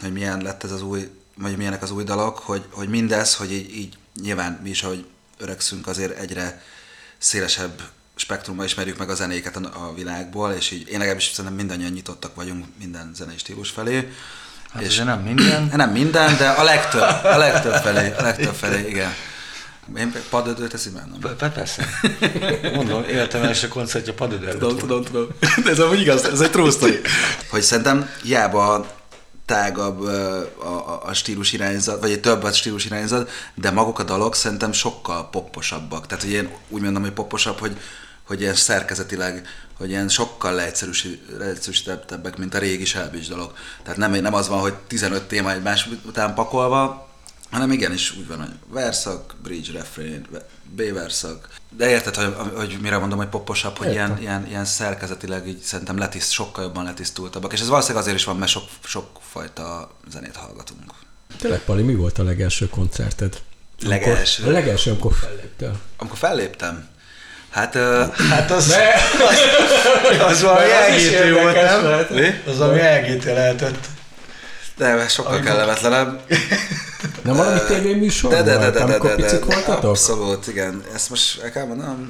[0.00, 3.52] hogy milyen lett ez az új, vagy milyenek az új dalok, hogy, hogy mindez, hogy
[3.52, 5.06] így, így nyilván mi is, ahogy
[5.38, 6.62] öregszünk, azért egyre
[7.18, 7.82] szélesebb
[8.16, 12.34] spektrumban ismerjük meg a zenéket a, a világból, és így én legalábbis szerintem mindannyian nyitottak
[12.34, 14.12] vagyunk minden zenei stílus felé.
[14.72, 15.70] Hát és nem minden.
[15.76, 19.14] Nem minden, de a legtöbb, a legtöbb felé, a legtöbb felé, igen.
[19.98, 21.18] Én padödőt ezt imádom.
[21.54, 21.88] Persze.
[22.74, 25.26] Mondom, életem első koncertje padöder Tudom, tudom, tudom.
[25.64, 27.00] De ez amúgy igaz, ez egy true story.
[27.50, 28.86] Hogy szerintem hiába
[29.46, 34.02] tágabb a, a, a stílus irányzat, vagy egy több a stílus irányzat, de maguk a
[34.02, 36.06] dalok szerintem sokkal popposabbak.
[36.06, 37.76] Tehát, hogy én úgy mondom, hogy popposabb, hogy,
[38.26, 40.54] hogy ilyen szerkezetileg, hogy ilyen sokkal
[41.38, 43.58] leegyszerűsítettebbek, mint a régi Selbics dalok.
[43.82, 47.08] Tehát nem, nem az van, hogy 15 téma egymás után pakolva,
[47.50, 50.26] hanem igenis úgy van, hogy verszak, bridge, refrain,
[50.74, 51.48] B-verszak.
[51.76, 55.98] De érted, hogy, hogy mire mondom, hogy popposabb, hogy ilyen, ilyen, ilyen szerkezetileg így szerintem
[55.98, 57.52] letiszt, sokkal jobban letisztultabbak.
[57.52, 60.92] És ez valószínűleg azért is van, mert sok, sok fajta zenét hallgatunk.
[61.38, 63.42] Tényleg, Pali, mi volt a legelső koncerted?
[63.80, 64.42] Legelső?
[64.42, 65.80] Amikor, a legelső, amikor felléptél.
[65.96, 66.88] Amikor felléptem,
[67.56, 67.74] hát...
[67.74, 68.92] ö, Hát az, Ne!
[70.30, 71.84] az valami az is elgítő volt, nem?
[71.84, 72.10] lehet.
[72.10, 72.40] Mi?
[72.46, 73.86] Az valami elgítő lehetett.
[74.76, 76.20] De sokkal kellemetlenebb.
[77.22, 79.84] Nem valami tévéműsor De, de, de, de, de, de, de, picik voltatok?
[79.84, 80.82] Abszolút, igen.
[80.94, 82.06] Ezt most el kell mondanom.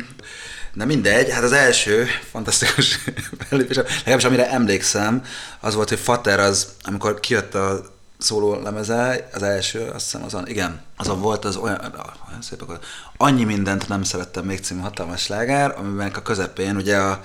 [0.73, 2.99] Na mindegy, hát az első fantasztikus
[3.49, 5.23] fellépés, legalábbis amire emlékszem,
[5.61, 10.49] az volt, hogy Fater az, amikor kijött a szóló lemeze, az első, azt hiszem azon,
[10.49, 11.81] igen, azon volt az olyan,
[12.29, 12.79] olyan szép, akkor
[13.17, 17.21] annyi mindent nem szerettem még című hatalmas slágár, amiben a közepén ugye a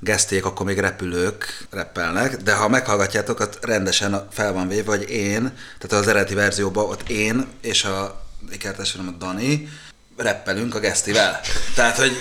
[0.00, 5.52] geszték akkor még repülők reppelnek, de ha meghallgatjátok, ott rendesen fel van véve, hogy én,
[5.78, 9.68] tehát az eredeti verzióban ott én és a ikertestvérem a Dani,
[10.16, 11.40] reppelünk a gesztivel.
[11.74, 12.12] Tehát, hogy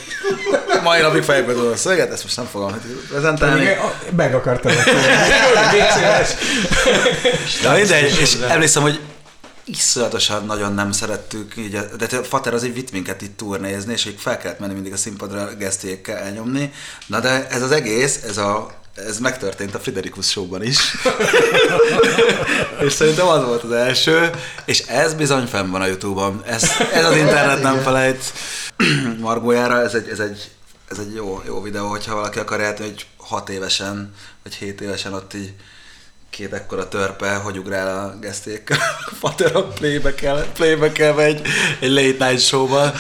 [0.84, 3.70] mai napig fejbe tudom a szöveget, ezt most nem fogom prezentálni.
[4.16, 4.72] Meg akartam.
[7.62, 9.00] De mindegy, és emlékszem, hogy
[9.66, 14.20] iszonyatosan nagyon nem szerettük, így, de a Fater azért vitt minket itt turnézni, és így
[14.20, 16.74] fel kellett menni mindig a színpadra gesztiékkel elnyomni.
[17.08, 20.78] Na de ez az egész, ez a ez megtörtént a Friderikus showban is.
[22.86, 24.30] és szerintem az volt az első,
[24.66, 26.42] és ez bizony fenn van a Youtube-on.
[26.46, 28.34] Ez, ez az internet nem felejt
[29.20, 30.50] Margójára, ez egy, ez egy,
[30.90, 35.14] ez egy jó, jó videó, hogyha valaki akar játni, hogy hat évesen, vagy hét évesen
[35.14, 35.54] ott így
[36.30, 38.70] két ekkora törpe, hogy ugrál a geszték
[39.20, 41.42] Fater a playback-el, playback egy,
[41.80, 42.94] egy late night showban.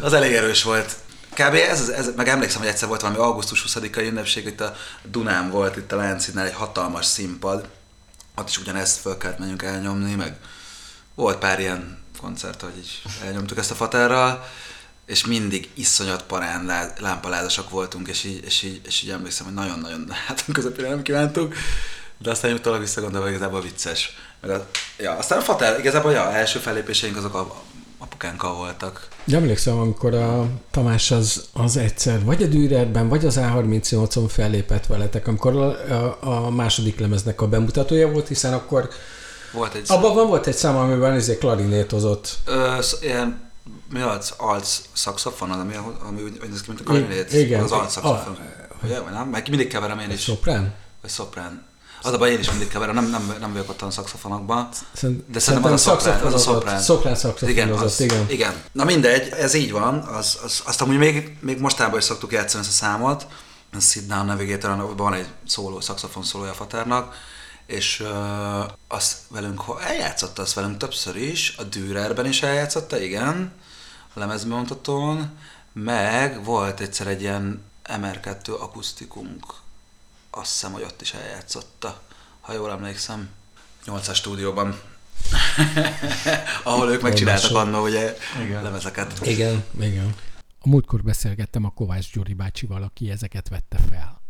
[0.00, 0.96] Az elég erős volt.
[1.34, 1.54] Kb.
[1.54, 5.76] Ez, ez, meg emlékszem, hogy egyszer volt valami augusztus 20-ai ünnepség, itt a Dunán volt,
[5.76, 7.68] itt a Láncidnál egy hatalmas színpad,
[8.36, 10.36] ott is ugyanezt föl kellett menjünk elnyomni, meg
[11.14, 14.48] volt pár ilyen koncert, hogy így elnyomtuk ezt a faterral,
[15.06, 20.10] és mindig iszonyat parán lámpalázasak voltunk, és így, és így, és így emlékszem, hogy nagyon-nagyon
[20.26, 21.54] hát közepére nem kívántuk,
[22.18, 24.16] de aztán utólag visszagondolva igazából vicces.
[24.40, 24.66] Meg a,
[24.98, 27.62] ja, aztán a Fater, igazából ja, első fellépéseink azok a
[28.22, 29.08] apukánkkal voltak.
[29.24, 34.86] De emlékszem, amikor a Tamás az, az egyszer vagy a Dürerben, vagy az A38-on fellépett
[34.86, 38.88] veletek, amikor a, a, a második lemeznek a bemutatója volt, hiszen akkor
[39.52, 42.38] volt egy abban van volt egy szám, amiben izé klarinétozott.
[42.44, 43.50] Ö, ilyen
[43.92, 45.74] mi az alc szakszofon, az, ami,
[46.08, 47.32] ami úgy, úgy néz ki, mint a klarinét?
[47.32, 47.62] Igen.
[47.62, 48.38] Az alc szakszofon.
[48.82, 49.28] Ugye, vagy nem?
[49.28, 50.20] Meg mindig keverem én is.
[50.20, 50.74] Szoprán?
[51.00, 51.62] Vagy szoprán.
[52.02, 54.68] Az a baj, én is mindig keverem, nem, nem, nem vagyok a szakszofonokban.
[54.92, 56.20] Szerint, de szerintem az a szoprán.
[56.20, 56.80] Az a szoprán.
[56.80, 58.26] Szoprán igen, az, igen.
[58.28, 58.62] igen.
[58.72, 59.98] Na mindegy, ez így van.
[59.98, 63.26] Az, az, azt amúgy még, még mostában is szoktuk játszani ezt a számot.
[63.72, 67.14] A Sit Down Navigator, van egy szóló, szakszofon szólója a Fatárnak,
[67.66, 68.08] és uh,
[68.88, 73.52] azt velünk, eljátszotta azt velünk többször is, a Dürerben is eljátszotta, igen,
[74.14, 75.38] a lemezbemutatón,
[75.72, 79.44] meg volt egyszer egy ilyen MR2 akusztikunk
[80.34, 82.02] azt hiszem, hogy ott is eljátszotta,
[82.40, 83.28] ha jól emlékszem,
[83.86, 84.80] 8-as stúdióban.
[86.62, 88.62] Ahol ők megcsináltak annó ugye igen.
[88.62, 89.26] lemezeket.
[89.26, 90.14] Igen, igen.
[90.58, 94.21] A múltkor beszélgettem a Kovács Gyuri bácsival, aki ezeket vette fel.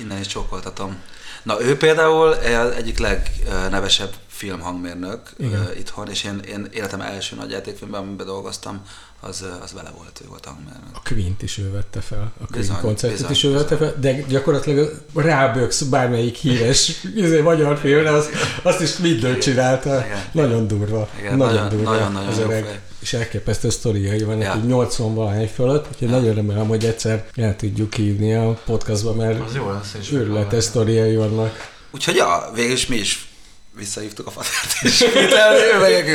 [0.00, 0.96] Innen is csókoltatom.
[1.42, 2.36] Na ő például
[2.76, 5.68] egyik legnevesebb filmhangmérnök Igen.
[5.78, 8.82] itthon, és én, én életem első nagy játékfilmben, amiben dolgoztam,
[9.20, 10.90] az, az vele volt, ő volt hangmérnök.
[10.92, 13.94] A Quint is ő vette fel, a Quint bizony, koncertet bizony, is ő vette fel,
[14.00, 18.28] de gyakorlatilag ráböksz bármelyik híres izé, magyar filmre, az,
[18.62, 20.04] azt is mindent csinálta.
[20.04, 20.24] Igen.
[20.32, 21.08] Nagyon durva.
[21.18, 22.64] Igen, nagyon, nagyon durva nagyon, nagyon az öreg.
[22.64, 22.80] Fej.
[23.00, 24.54] És elképesztő sztoriai van, ja.
[24.66, 26.16] 80 valahány fölött, úgyhogy ja.
[26.16, 31.16] nagyon remélem, hogy egyszer el tudjuk hívni a podcastba, mert az jó lesz, őrületes sztoriai
[31.16, 31.70] vannak.
[31.90, 33.30] Úgyhogy ja, végül is mi is
[33.76, 35.04] visszahívtuk a fatert, és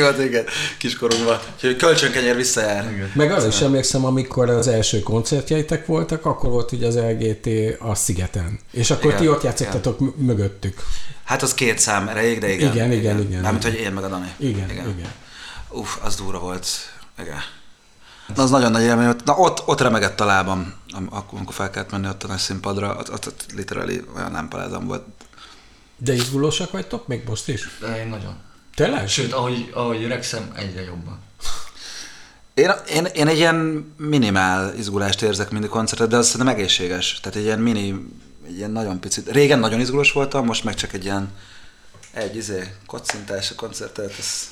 [0.00, 0.44] volt, igen,
[0.78, 1.38] kiskorunkban.
[1.54, 2.92] Úgyhogy kölcsönkenyer visszajár.
[2.92, 3.10] Igen.
[3.14, 7.94] Meg az is emlékszem, amikor az első koncertjeitek voltak, akkor volt ugye az LGT a
[7.94, 8.58] Szigeten.
[8.72, 10.12] És akkor igen, ti ott játszottatok igen.
[10.16, 10.82] mögöttük.
[11.24, 12.72] Hát az két szám erejéig, de igen.
[12.72, 13.40] Igen, igen, igen.
[13.40, 14.32] Mármint, hogy én meg a Dani.
[14.36, 14.88] Igen, igen.
[14.98, 15.12] igen.
[15.76, 16.66] Uff, az durva volt.
[17.18, 17.38] Igen.
[18.34, 19.24] Na, az nagyon nagy élmény volt.
[19.24, 20.74] Na, ott, ott remegett a lábam,
[21.30, 25.02] amikor fel kellett menni ott a nagy színpadra, ott, ott, ott literally olyan lámpalázam volt
[25.96, 27.78] de izgulósak vagytok még most is?
[27.80, 28.36] De én nagyon.
[28.74, 29.08] Tényleg?
[29.08, 31.18] Sőt, ahogy, ahogy öregszem, egyre jobban.
[32.54, 33.56] Én, én, én egy ilyen
[33.96, 37.20] minimál izgulást érzek mindig koncertet, de az szerintem egészséges.
[37.20, 38.08] Tehát egy ilyen mini,
[38.46, 39.30] egy ilyen nagyon picit.
[39.30, 41.32] Régen nagyon izgulós voltam, most meg csak egy ilyen
[42.12, 44.18] egy izé, kocintás a koncertet.
[44.18, 44.48] Ez...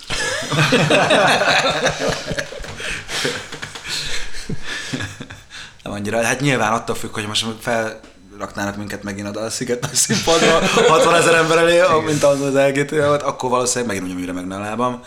[5.82, 6.22] nem annyira.
[6.22, 8.00] Hát nyilván attól függ, hogy most fel
[8.38, 12.92] raknának minket megint a Sziget nagy színpadra, 60 ezer ember elé, mint az az LGT
[13.22, 15.02] akkor valószínűleg megint ugyanúgyra megne a lábam.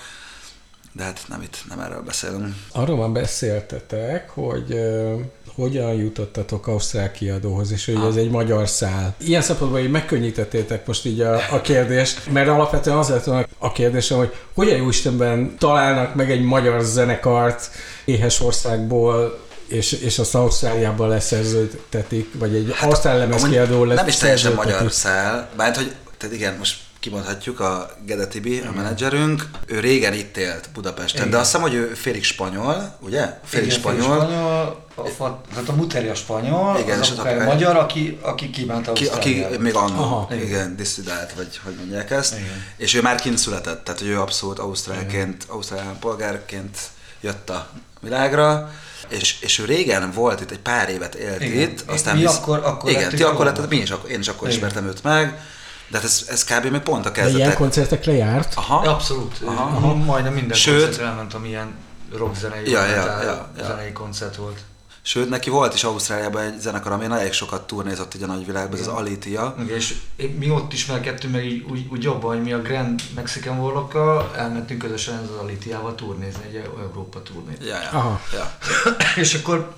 [0.98, 2.56] De hát nem itt, nem erről beszélünk.
[2.72, 5.20] Arról van beszéltetek, hogy uh,
[5.56, 8.06] hogyan jutottatok Ausztrál kiadóhoz, és hogy ah.
[8.06, 9.16] ez egy magyar szál.
[9.18, 14.18] Ilyen szempontból hogy megkönnyítettétek most így a, a kérdést, mert alapvetően az lett a kérdésem,
[14.18, 17.70] hogy hogyan jó Istenben találnak meg egy magyar zenekart
[18.06, 23.98] éhes országból, és, és azt Ausztráliában leszerződtetik, vagy egy hát, ausztrál lemezkiadó lesz.
[23.98, 28.72] Nem is teljesen magyar szál, bár hogy, tehát igen, most kimondhatjuk, a Gede Tibi, a
[28.72, 31.30] menedzserünk, ő régen itt élt Budapesten, igen.
[31.30, 33.40] de azt hiszem, hogy ő félig spanyol, ugye?
[33.44, 34.02] Félig igen, spanyol.
[34.02, 38.94] Félig spanyol a, tehát a muterja spanyol, igen, az és a magyar, aki, aki kiment
[38.94, 42.64] ki, Aki még annó, igen, igen diszidált, vagy hogy mondják ezt, igen.
[42.78, 46.78] és ő már kint született, tehát ő abszolút ausztrálként, ausztrál polgárként
[47.22, 47.70] jött a
[48.00, 48.72] világra,
[49.08, 51.70] és, és ő régen volt itt, egy pár évet élt igen.
[51.70, 52.36] itt, aztán mi visz...
[52.36, 54.58] akkor, akkor igen, ti akkor lett, mi is, én is akkor igen.
[54.58, 55.40] ismertem őt meg,
[55.88, 56.66] de hát ez, ez kb.
[56.66, 57.38] még pont a kezdetek.
[57.38, 58.54] De ilyen koncertekre járt?
[58.56, 58.90] Aha.
[58.90, 59.42] Abszolút.
[59.46, 59.64] Aha.
[59.64, 59.94] Aha.
[59.94, 61.74] Majdnem minden Sőt, koncertre elmentem ilyen
[62.16, 63.68] rockzenei, Ja, ja, ja, ja.
[63.68, 64.60] zenei koncert volt.
[65.02, 68.88] Sőt, neki volt is Ausztráliában egy zenekar, ami elég sokat turnézott így a nagyvilágban, ez
[68.88, 68.94] az.
[68.94, 69.56] Alitia.
[69.60, 69.96] Igen, És
[70.38, 74.80] mi ott ismerkedtünk meg így, úgy, úgy jobban, hogy mi a Grand Mexican Warlock-kal elmentünk
[74.82, 77.64] közösen ez az Alitiával turnézni, egy Európa turnét.
[77.66, 77.90] Ja, ja.
[77.92, 78.20] Aha.
[78.34, 78.58] ja.
[79.22, 79.76] És akkor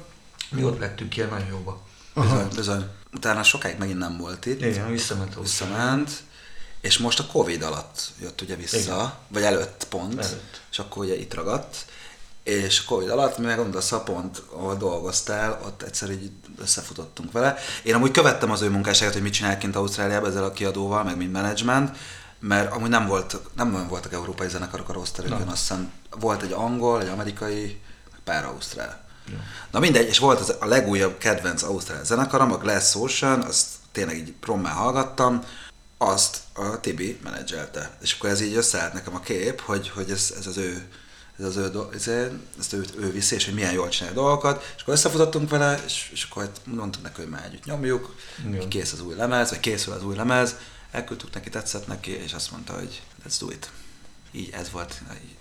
[0.49, 1.82] mi ott lettünk ilyen nagyon jóba.
[2.14, 2.86] Bizony, bizony.
[3.14, 4.62] Utána sokáig megint nem volt itt.
[4.62, 5.36] Igen, visszament.
[5.41, 6.12] Visszament.
[6.82, 9.14] És most a Covid alatt jött ugye vissza, Igen.
[9.28, 10.62] vagy előtt pont, Előtt.
[10.72, 11.86] és akkor ugye itt ragadt.
[12.43, 17.57] És a Covid alatt, mi meg a pont, ahol dolgoztál, ott egyszer így összefutottunk vele.
[17.84, 21.18] Én amúgy követtem az ő munkásságát, hogy mit csinál kint Ausztráliában ezzel a kiadóval, meg
[21.18, 21.97] mint management,
[22.39, 26.51] mert amúgy nem, volt, nem nagyon voltak európai zenekarok a rosterükön, azt hiszem volt egy
[26.51, 27.82] angol, egy amerikai,
[28.12, 29.09] meg pár ausztrál.
[29.72, 34.18] Na mindegy, és volt az a legújabb kedvenc ausztrál zenekarom, a Glass Ocean, azt tényleg
[34.18, 35.44] így rommá hallgattam,
[35.98, 37.98] azt a Tibi menedzselte.
[38.02, 40.88] És akkor ez így összeállt nekem a kép, hogy, hogy ez, ez az ő
[41.40, 42.08] ez az ő, ez,
[42.60, 45.84] ezt ő, ő viszi, és hogy milyen jól csinálja a dolgokat, és akkor összefutottunk vele,
[45.86, 48.16] és, és akkor hát mondtuk neki, hogy már együtt nyomjuk,
[48.48, 48.70] Igen.
[48.70, 50.56] kész az új lemez, vagy készül az új lemez,
[50.92, 53.70] elküldtük neki, tetszett neki, és azt mondta, hogy let's do it.
[54.32, 55.38] Így ez volt így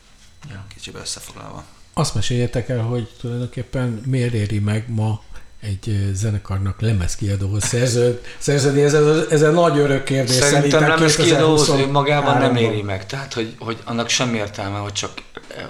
[0.48, 0.64] Ja.
[0.74, 1.64] kicsibe összefoglalva.
[1.98, 5.22] Azt meséljetek el, hogy tulajdonképpen miért éri meg ma
[5.60, 10.34] egy zenekarnak lemezkiadóhoz szerződ, szerződni, ez, ez, ez egy nagy örök kérdés.
[10.34, 11.82] Szerintem nem ez kiadóhoz 2023-ban.
[11.82, 13.06] önmagában nem éri meg.
[13.06, 15.10] Tehát, hogy, hogy annak semmi értelme, hogy csak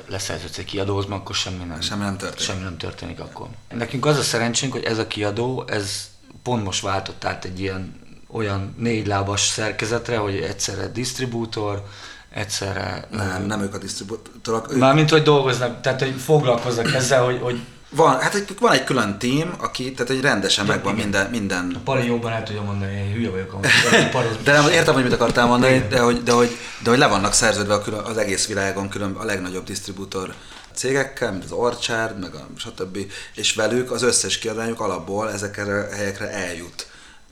[0.08, 2.46] leszerződsz egy kiadóhoz, mert akkor semmi nem, Semmi nem történik.
[2.46, 3.48] Semmi nem történik akkor.
[3.74, 6.08] Nekünk az a szerencsénk, hogy ez a kiadó, ez
[6.42, 8.00] pont most váltott át egy ilyen
[8.30, 11.84] olyan négylábas szerkezetre, hogy egyszerre disztribútor,
[12.30, 13.08] egyszerre...
[13.10, 14.72] Nem, nem ők a disztribútorok.
[14.72, 17.60] Ők, Mármint, hogy dolgoznak, tehát, hogy foglalkoznak ezzel, hogy, hogy
[17.90, 21.04] van, hát egy, van egy külön tím, aki, tehát egy rendesen Ja, megvan igen.
[21.04, 25.02] minden, minden Pali jobban el tudja mondani, én hülye vagyok, amit De nem, értem, hogy
[25.02, 28.16] mit akartál mondani, de hogy, de, hogy, de hogy le vannak szerződve a külön, az
[28.16, 30.34] egész világon külön a legnagyobb disztribútor
[30.74, 32.98] cégekkel, mint az Orchard, meg a stb.
[33.34, 36.86] És velük az összes kiadványuk alapból ezekre a helyekre eljut.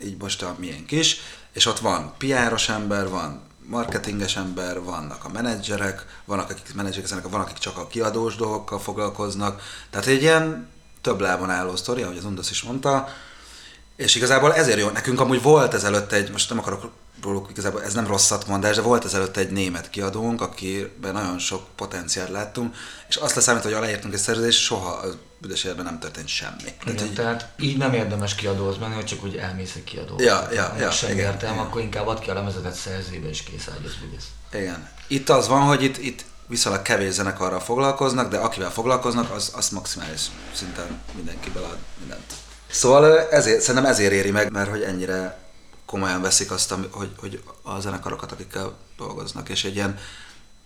[0.05, 1.21] Így most a miénk is.
[1.53, 7.41] És ott van PR-os ember, van marketinges ember, vannak a menedzserek, vannak akik menedzserek, van
[7.41, 9.63] akik csak a kiadós dolgokkal foglalkoznak.
[9.91, 10.69] Tehát egy ilyen
[11.01, 13.09] több lábon álló sztori, ahogy az Undos is mondta,
[13.97, 14.89] és igazából ezért jó.
[14.89, 16.91] Nekünk amúgy volt ezelőtt egy, most nem akarok
[17.23, 21.67] róluk igazából, ez nem rosszat mondás, de volt ezelőtt egy német kiadónk, akiben nagyon sok
[21.77, 22.75] potenciált láttunk,
[23.09, 25.07] és azt leszámítva, hogy aláírtunk egy szerződést, soha a
[25.39, 26.57] büdös életben nem történt semmi.
[26.63, 30.25] Tehát, Igen, így, tehát így nem érdemes kiadóhoz menni, hogy csak úgy elmész egy kiadóhoz.
[30.25, 31.67] Ja, Tehát ja, ja, Semmi igen, értelme, igen.
[31.67, 34.27] akkor inkább add ki a lemezetet szerzébe, és kész ágyaz vigyesz.
[34.53, 34.89] igen.
[35.07, 39.69] Itt az van, hogy itt, itt viszonylag kevés zenekarral foglalkoznak, de akivel foglalkoznak, az, az
[39.69, 40.21] maximális
[40.55, 42.33] szinten mindenki belead mindent.
[42.71, 45.46] Szóval ezért, szerintem ezért éri meg, mert hogy ennyire
[45.87, 49.99] komolyan veszik azt, hogy, hogy a zenekarokat, akikkel dolgoznak, és egy ilyen,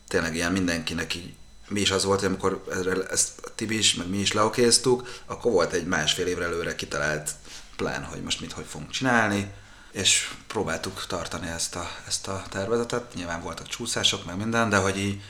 [0.08, 1.34] tényleg ilyen mindenkinek így,
[1.68, 2.64] mi is az volt, hogy amikor
[3.10, 7.30] ezt Tibi is, meg mi is leokéztuk, akkor volt egy másfél évre előre kitalált
[7.76, 9.52] plán, hogy most mit, hogy fogunk csinálni,
[9.92, 13.14] és próbáltuk tartani ezt a, ezt a tervezetet.
[13.14, 15.22] Nyilván voltak csúszások, meg minden, de hogy így,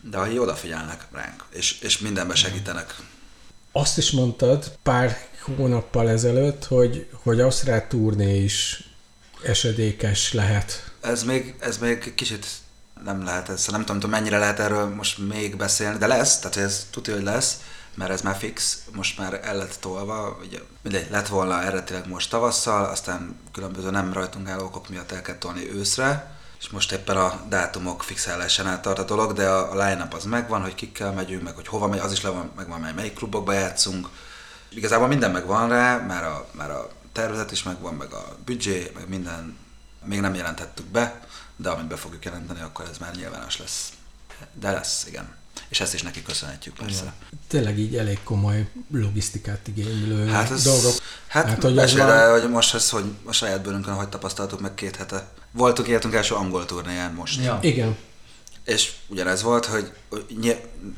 [0.00, 2.96] de hogy így odafigyelnek ránk, és, és mindenben segítenek.
[3.72, 8.89] Azt is mondtad pár hónappal ezelőtt, hogy, hogy Ausztrál turné is
[9.44, 10.92] esedékes lehet.
[11.00, 12.46] Ez még, ez még kicsit
[13.04, 16.86] nem lehet, ez, nem tudom, mennyire lehet erről most még beszélni, de lesz, tehát ez
[16.90, 17.60] tudja, hogy lesz,
[17.94, 22.30] mert ez már fix, most már el lett tolva, ugye mindegy, lett volna eredetileg most
[22.30, 27.16] tavasszal, aztán különböző nem rajtunk álló okok miatt el kell tolni őszre, és most éppen
[27.16, 31.42] a dátumok fixálásánál tart a dolog, de a, a line-up az megvan, hogy kikkel megyünk,
[31.42, 34.08] meg hogy hova megy, az is le van, megvan, mely, melyik klubokba játszunk.
[34.68, 39.08] Igazából minden megvan rá, már a, már a tervezet is megvan, meg a büdzsé, meg
[39.08, 39.56] minden,
[40.04, 41.20] még nem jelentettük be,
[41.56, 43.92] de amint be fogjuk jelenteni, akkor ez már nyilvános lesz.
[44.52, 45.34] De lesz, igen.
[45.68, 47.12] És ezt is neki köszönhetjük persze.
[47.48, 50.92] Tényleg így elég komoly logisztikát igénylő Hát ez, dolgok.
[51.26, 54.08] hát, hát hogy hogy az mesél van- hogy most ez, hogy a saját bőrünkön hogy
[54.08, 55.28] tapasztaltuk meg két hete.
[55.50, 57.40] Voltunk életünk első angol turnéján most.
[57.44, 57.58] Ja.
[57.62, 57.96] Igen.
[58.64, 59.92] És ugyanez volt, hogy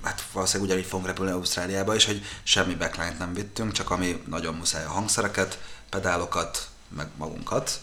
[0.03, 4.55] hát valószínűleg ugyanígy fogunk repülni Ausztráliába is, hogy semmi backline nem vittünk, csak ami nagyon
[4.55, 5.59] muszáj a hangszereket,
[5.93, 7.81] pedálokat, meg magunkat.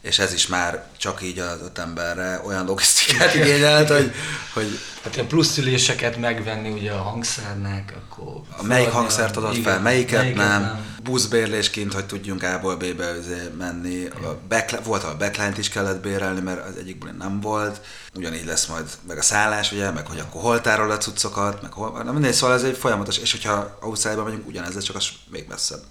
[0.00, 4.12] És ez is már csak így az öt emberre olyan logisztikát igényelt, hogy,
[4.52, 8.40] hogy Hát ilyen plusz üléseket megvenni ugye a hangszernek, akkor...
[8.56, 13.12] a melyik hangszert a- adott igen, fel, melyiket, melyiket nem, buszbérlésként, hogy tudjunk A-ból B-be
[13.58, 17.80] menni, a backline, volt, a backline-t is kellett bérelni, mert az egyikből nem volt,
[18.14, 21.72] ugyanígy lesz majd, meg a szállás, ugye, meg hogy akkor hol tárol a cuccokat, meg
[21.72, 25.44] hol, na mindegy, szóval ez egy folyamatos, és hogyha Ausztráliába megyünk, ugyanez, csak az még
[25.48, 25.82] messzebb.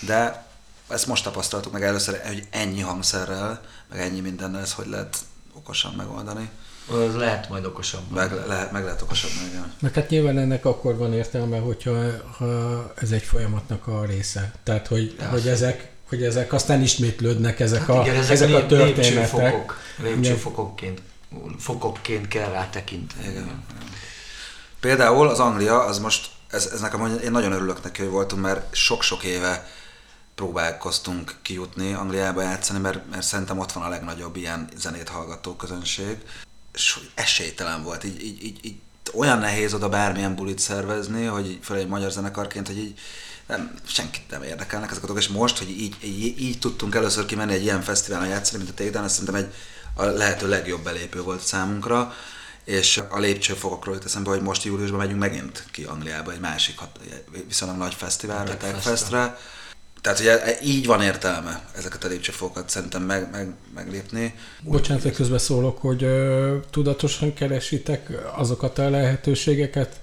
[0.00, 0.48] De
[0.90, 3.60] ezt most tapasztaltuk meg először, hogy ennyi hangszerrel,
[3.90, 5.16] meg ennyi mindennel, ez hogy lehet
[5.52, 6.50] okosan megoldani.
[6.90, 8.10] Az lehet majd okosabb.
[8.14, 9.72] Meg, lehet, meg lehet okosabb, igen.
[9.80, 11.96] Meg hát nyilván ennek akkor van értelme, hogyha
[12.38, 14.52] ha ez egy folyamatnak a része.
[14.62, 15.28] Tehát, hogy, Ja.
[15.28, 19.04] hogy ezek hogy ezek aztán ismétlődnek, ezek, Hát a, igen, ezek, ezek a lép- történetek.
[19.04, 21.02] lépcsőfokok, lépcsőfokokként,
[21.58, 23.28] fokokként kell rá tekinteni.
[23.28, 23.62] Igen.
[24.80, 28.74] Például az Anglia, az most, ez, ez nekem, én nagyon örülök neki, hogy voltunk, mert
[28.74, 29.66] sok-sok éve
[30.34, 36.16] próbálkoztunk kijutni Angliába játszani, mert, mert szerintem ott van a legnagyobb ilyen zenét hallgató közönség.
[36.74, 38.80] És esélytelen volt, így, így, így, így
[39.12, 42.98] olyan nehéz oda bármilyen bulit szervezni, hogy főleg egy magyar zenekarként, hogy így
[43.46, 47.26] nem, senkit nem érdekelnek ezek a dolgok, és most, hogy így, így, így tudtunk először
[47.26, 49.52] kimenni egy ilyen fesztiválon játszani, mint a Takedown, ez szerintem egy
[49.94, 52.14] a lehető legjobb belépő volt számunkra,
[52.64, 57.00] és a lépcsőfokokról jut eszembe, hogy most júliusban megyünk megint ki Angliába egy másik hat,
[57.46, 59.38] viszonylag nagy fesztiválra, a Techfestre.
[60.00, 64.34] Tehát ugye így van értelme ezeket a lépcsőfokokat szerintem meg, meg, meglépni.
[64.62, 70.00] Bocsánat, hogy közben szólok, hogy ö, tudatosan keresitek azokat a lehetőségeket,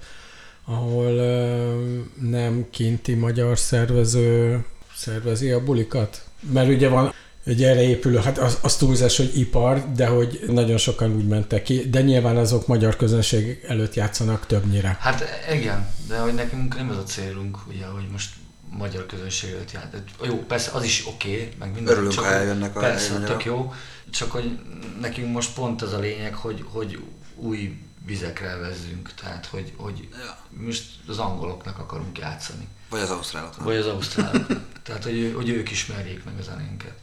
[0.64, 1.90] ahol ö,
[2.20, 4.64] nem kinti magyar szervező
[4.96, 6.22] szervezi a bulikat?
[6.52, 7.12] Mert ugye van
[7.44, 11.62] egy erre épülő, hát az, az túlzás, hogy ipar, de hogy nagyon sokan úgy mentek
[11.62, 14.96] ki, de nyilván azok magyar közönség előtt játszanak többnyire.
[15.00, 18.30] Hát igen, de hogy nekünk nem ez a célunk, ugye, hogy most
[18.70, 19.72] magyar közönség előtt.
[19.92, 21.92] De jó, persze az is oké, okay, meg minden.
[21.92, 23.74] Örülünk, csak ha eljönnek a Persze, helyi tök jó.
[24.10, 24.58] Csak hogy
[25.00, 27.02] nekünk most pont az a lényeg, hogy, hogy
[27.34, 29.12] új vizekre vezzünk.
[29.14, 30.38] Tehát, hogy, hogy Ja.
[30.50, 32.68] most az angoloknak akarunk játszani.
[32.90, 33.64] Vagy az ausztráloknak.
[33.64, 34.62] Vagy az ausztráloknak.
[34.82, 36.94] Tehát, hogy, hogy ők ismerjék meg a zenénket.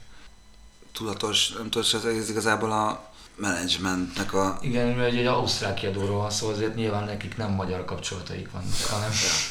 [0.92, 4.58] Tudatos, nem tudatos, ez igazából a menedzsmentnek a...
[4.62, 9.10] Igen, mert egy ausztrál kiadóról van szó, azért nyilván nekik nem magyar kapcsolataik vannak, hanem,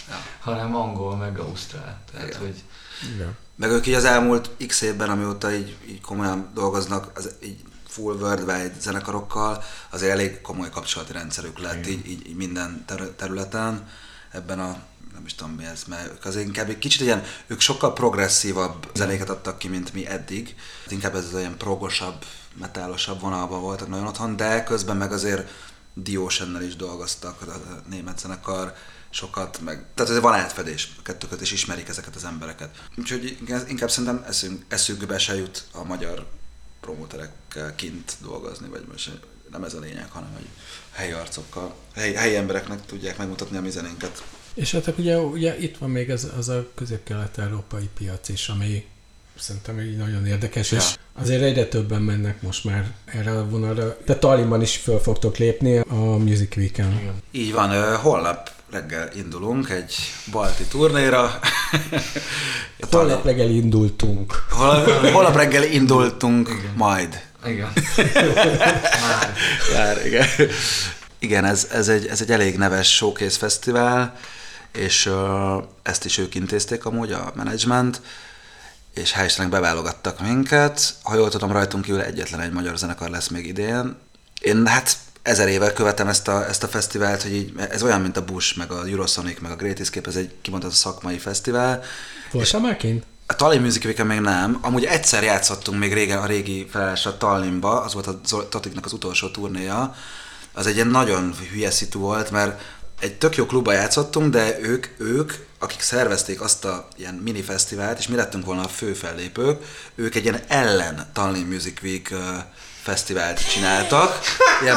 [0.09, 0.15] Ja.
[0.41, 1.99] hanem angol meg ausztrál.
[2.13, 2.41] Tehát, Igen.
[2.41, 2.63] hogy
[3.15, 3.37] Igen.
[3.57, 8.15] Meg ők így az elmúlt x évben, amióta így, így komolyan dolgoznak, az így full
[8.15, 13.89] worldwide zenekarokkal, azért elég komoly kapcsolati rendszerük lett így, így, így minden ter- területen
[14.31, 14.77] ebben a
[15.15, 19.31] nem is tudom mi ez, mert azért inkább egy kicsit ilyen, ők sokkal progresszívabb zenéket
[19.31, 20.55] adtak ki, mint mi eddig.
[20.89, 22.25] Inkább ez az olyan progosabb,
[22.59, 25.51] metálosabb vonalban voltak nagyon otthon, de közben meg azért
[25.95, 28.75] Diósennel is dolgoztak, a német zenekar,
[29.11, 32.83] sokat, meg, tehát ez van átfedés a kettőket, és ismerik ezeket az embereket.
[32.97, 33.39] Úgyhogy
[33.69, 36.27] inkább szerintem eszünk, eszükbe se jut a magyar
[36.81, 39.11] promóterekkel kint dolgozni, vagy most
[39.51, 40.49] nem ez a lényeg, hanem hogy
[40.91, 44.25] helyi arcokkal, helyi, helyi embereknek tudják megmutatni a mi zenénket.
[44.55, 48.85] És hát ugye, ugye itt van még az, az a közép-kelet-európai piac is, ami
[49.39, 50.79] szerintem így nagyon érdekes, Ja.
[50.79, 53.97] és azért egyre többen mennek most már erre a vonalra.
[54.07, 56.93] De Tallinnban is föl fogtok lépni a Music Week-en.
[57.01, 57.15] igen.
[57.31, 59.95] Így van, holnap reggel indulunk egy
[60.31, 61.39] balti turnéra.
[62.91, 64.45] Holnap reggel indultunk.
[64.51, 64.83] Hol,
[65.13, 66.73] holnap reggel indultunk Igen.
[66.77, 67.21] majd.
[67.47, 67.73] Igen.
[69.01, 69.33] Már.
[69.75, 70.27] Már, igen.
[71.19, 74.17] Igen, ez, ez, egy, ez egy elég neves showcase fesztivál,
[74.77, 75.11] és
[75.83, 78.01] ezt is ők intézték amúgy, a management,
[78.95, 80.95] és hál' beválogattak minket.
[81.03, 83.97] Ha jól tudom, rajtunk kívül egyetlen egy magyar zenekar lesz még idén.
[84.41, 88.17] Én hát ezer éve követem ezt a, ezt a fesztivált, hogy így, ez olyan, mint
[88.17, 91.83] a Bush, meg a Eurosonic, meg a Great Escape, ez egy kimondott szakmai fesztivál.
[92.31, 93.05] Voltál már kint?
[93.27, 94.59] A Tallinn Music Week-en még nem.
[94.61, 99.29] Amúgy egyszer játszottunk még régen a régi felállásra Tallinnba, az volt a Totiknak az utolsó
[99.29, 99.95] turnéja.
[100.53, 102.61] Az egy ilyen nagyon hülye szitu volt, mert
[103.01, 107.99] egy tök jó klubba játszottunk, de ők, ők, akik szervezték azt a ilyen mini fesztivált,
[107.99, 109.63] és mi lettünk volna a fő fellépők,
[109.95, 112.17] ők egy ilyen ellen Tallinn Music Week ö,
[112.83, 114.19] fesztivált csináltak.
[114.63, 114.77] Ilyen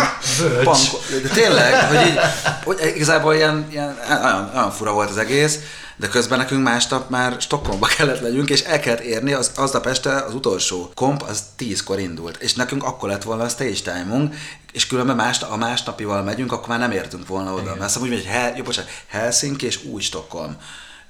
[0.64, 2.20] panko- de tényleg, hogy így,
[2.64, 5.60] hogy igazából ilyen, ilyen nagyon, nagyon fura volt az egész,
[5.98, 10.16] de közben nekünk másnap már Stockholmba kellett legyünk, és el kellett érni, az, aznap este
[10.16, 14.30] az utolsó komp, az tízkor indult, és nekünk akkor lett volna a stage time
[14.72, 17.64] és különben más, a másnapival megyünk, akkor már nem értünk volna oda.
[17.64, 20.58] Mert azt mondom, hogy Hel, jó, bocsánat, Helsinki és új Stockholm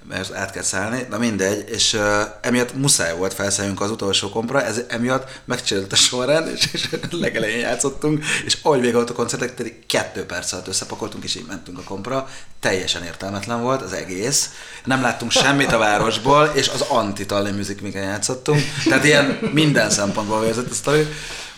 [0.08, 2.01] mert át kell szállni, de mindegy, és uh,
[2.41, 7.60] emiatt muszáj volt felszálljunk az utolsó kompra, ez emiatt megcsinált a sorrend, és, és legelején
[7.60, 11.78] játszottunk, és ahogy vége volt a koncertek, pedig kettő perc alatt összepakoltunk, és így mentünk
[11.78, 12.30] a kompra.
[12.60, 14.49] Teljesen értelmetlen volt az egész.
[14.84, 18.62] Nem láttunk semmit a városból, és az anti Tallinn Music Week-en játszottunk.
[18.89, 21.08] Tehát ilyen minden szempontból vérzett a sztori.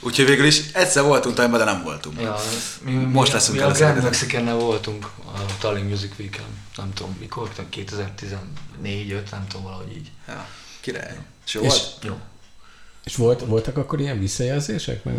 [0.01, 2.21] Úgyhogy végül is egyszer voltunk Tallinnban, de nem voltunk.
[2.21, 2.35] Ja,
[2.81, 3.87] mi, Most mi, leszünk mi a először.
[3.87, 6.45] Grand Mexicannel voltunk a Tallinn Music Week-en,
[6.75, 7.49] nem tudom mikor,
[8.81, 10.11] 2014 5 nem tudom, valahogy így.
[10.27, 10.45] Ja,
[10.81, 11.17] király.
[11.45, 11.95] És jó És- volt?
[12.03, 12.17] Jó.
[13.03, 15.03] És volt, voltak akkor ilyen visszajelzések?
[15.03, 15.15] Meg,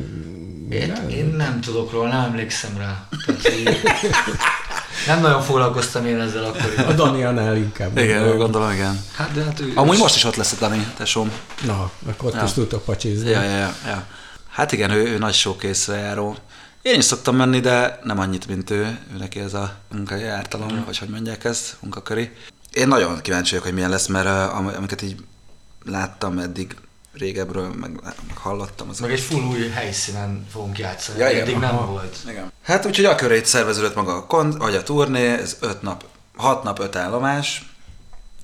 [0.71, 3.09] Én, én nem tudok róla, nem emlékszem rá.
[3.27, 3.81] Tehát, így,
[5.07, 6.97] nem nagyon foglalkoztam én ezzel A akkoriban.
[6.97, 7.99] Danielnál inkább.
[7.99, 9.01] Igen, gondolom, igen.
[9.15, 11.33] Hát de hát ő, Amúgy most is ott lesz a Dani, tesóm.
[11.67, 12.45] Na, akkor ott Ja.
[12.45, 13.31] is tudtok pacsizni.
[13.31, 14.07] Ja, ja, ja, ja.
[14.49, 16.37] Hát igen, ő, ő nagy showcase járó,
[16.83, 18.99] Én is szoktam menni, de nem annyit, mint ő.
[19.15, 22.31] Ő neki ez a munkai ártalom, vagy hogy mondják ezt, munkaköri.
[22.73, 25.25] Én nagyon kíváncsi vagyok, hogy milyen lesz, mert am- amiket így
[25.85, 26.77] láttam eddig
[27.13, 28.89] régebről, meg, meg hallottam.
[28.89, 31.19] Az Meg egy full új helyszínen fogunk játszani.
[31.19, 31.43] Ja, igen.
[31.43, 31.87] Eddig nem Aha.
[31.87, 32.17] volt.
[32.29, 32.53] Igen.
[32.63, 36.05] Hát úgyhogy a körét szerveződött maga a kont, vagy a turné, ez öt nap,
[36.37, 37.75] hat nap, öt állomás,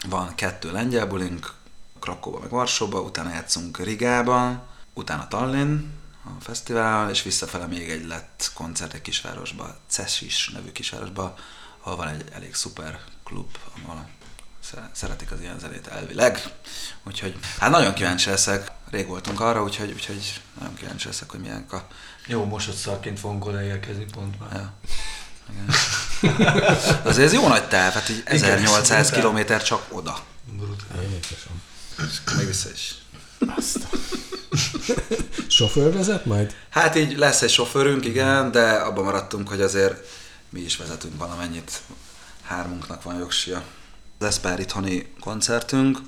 [0.08, 1.54] van kettő lengyel bulink,
[2.00, 4.62] Krakóba meg Varsóba, utána játszunk Rigában,
[4.94, 5.84] utána Tallinn,
[6.24, 11.34] a fesztivál, és visszafele még egy lett koncert egy kisvárosba, Cesis nevű kisvárosba,
[11.82, 14.08] ahol van egy elég szuper klub, ahol
[14.92, 16.42] szeretik az ilyen zenét elvileg.
[17.04, 21.66] Úgyhogy hát nagyon kíváncsi leszek, rég voltunk arra, úgyhogy, úgyhogy nagyon kíváncsi leszek, hogy milyen
[21.70, 21.76] a
[22.26, 24.52] Jó, mosodszarként fogunk odaérkezni pont már.
[24.52, 24.72] Ja.
[25.50, 25.74] Igen.
[27.04, 29.44] Azért ez jó nagy táv, hát így 1800 brutál.
[29.44, 30.18] km csak oda.
[30.44, 31.02] Brutál.
[31.02, 31.62] Jézusom.
[32.36, 32.94] Még vissza is.
[35.48, 36.54] Sofőr vezet majd?
[36.70, 40.08] Hát így lesz egy sofőrünk, igen, de abban maradtunk, hogy azért
[40.48, 41.80] mi is vezetünk valamennyit.
[42.42, 43.62] Hármunknak van jogsia.
[44.18, 45.98] Lesz pár itthoni koncertünk,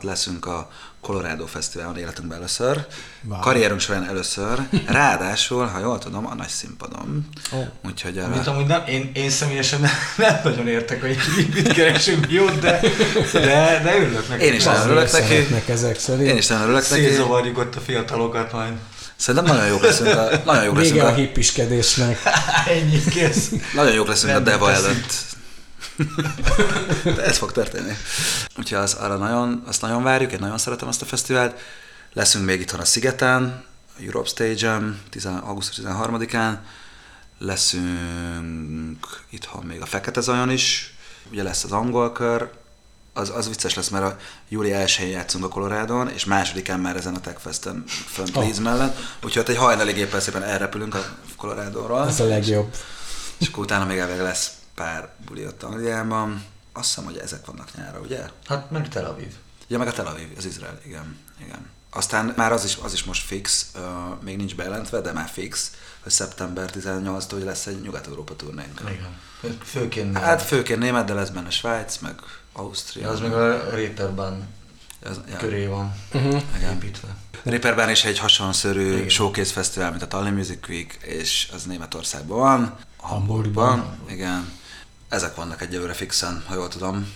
[0.00, 2.86] leszünk a Colorado Fesztiválon életünkben először,
[3.28, 3.40] Wow.
[3.40, 7.28] karrierünk során először, ráadásul, ha jól tudom, a nagy színpadon.
[7.52, 7.58] Ó.
[7.86, 8.50] Úgyhogy Amit erre...
[8.50, 12.80] amúgy nem, én, én személyesen nem, nem nagyon értek, hogy mit- keresünk jót, de,
[13.32, 14.44] de, de örülök neki.
[14.44, 15.72] Én is nagyon örülök neki.
[15.72, 16.28] ezek szerint.
[16.28, 17.02] Én is nagyon örülök neki.
[17.02, 18.72] Szétzavarjuk ott a fiatalokat majd.
[19.16, 22.18] Szerintem nagyon jók leszünk a, nagyon jók leszünk Vége a a, hippiskedésnek.
[22.78, 23.50] Ennyi kész.
[23.74, 25.12] nagyon jók leszünk a Rendbe Deva előtt.
[27.16, 27.92] De ez fog történni.
[28.58, 31.60] Úgyhogy az, arra nagyon, azt nagyon várjuk, én nagyon szeretem azt a fesztivált.
[32.12, 33.64] Leszünk még itthon a Szigeten,
[33.98, 36.56] a Europe Stage-en, 10 augusztus 13-án.
[37.38, 40.94] Leszünk itthon még a Fekete Zajon is.
[41.30, 42.50] Ugye lesz az angol kör,
[43.12, 44.16] az, az vicces lesz, mert a
[44.48, 48.42] júli 1-én játszunk a Colorado-n, és másodikán már ezen a Techfesten fönt Oh.
[48.42, 48.96] Leeds mellett.
[49.22, 51.04] Úgyhogy ott egy hajnali géppel szépen elrepülünk a
[51.36, 52.06] Colorado-ról.
[52.06, 52.74] Ez a legjobb.
[53.38, 56.44] És akkor utána még elvég lesz pár buli ott Angliában.
[56.72, 58.20] Azt hiszem, hogy ezek vannak nyára, ugye?
[58.46, 59.32] Hát meg Tel Aviv.
[59.68, 61.16] Ja, meg a Tel Aviv, az Izrael, igen.
[61.44, 61.68] igen.
[61.90, 63.82] Aztán már az is, az is most fix, uh,
[64.22, 65.70] még nincs bejelentve, de már fix,
[66.02, 68.80] hogy szeptember 18-tól hogy lesz egy Nyugat-Európa turnénk.
[68.80, 69.18] Igen.
[69.40, 72.14] Fő- Főként Hát főként német, de lesz benne Svájc, meg
[72.52, 73.08] Ausztria.
[73.08, 74.48] az meg a Réterben
[75.02, 75.36] Ez, ja.
[75.36, 76.42] köré van Uh-huh.
[76.56, 76.72] Igen.
[76.72, 77.08] építve.
[77.42, 79.08] Reaperben is egy hasonszörű Igen.
[79.08, 83.68] showcase fesztivál, mint a Tallinn Music Week, és az Németországban van, Hamburgban.
[83.68, 84.58] Hamburgban, igen.
[85.10, 87.12] Ezek vannak egyelőre fixen, ha jól tudom.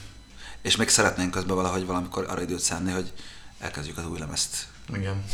[0.63, 3.13] És még szeretnénk közben valahogy valamikor arra időt szánni, hogy
[3.59, 4.67] elkezdjük az új lemezt.
[4.95, 5.25] Igen.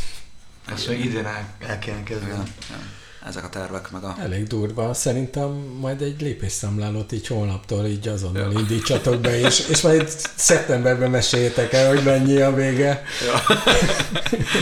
[0.65, 2.31] Ezt még idén el, el kéne kezdeni.
[2.31, 2.47] Igen.
[2.69, 2.79] igen.
[3.27, 4.15] Ezek a tervek, meg a...
[4.19, 4.93] Elég durva.
[4.93, 5.49] Szerintem
[5.79, 11.87] majd egy lépésszámlálót így holnaptól így azonnal indítsatok be, és, és majd szeptemberben meséljétek el,
[11.87, 13.03] hogy mennyi a vége.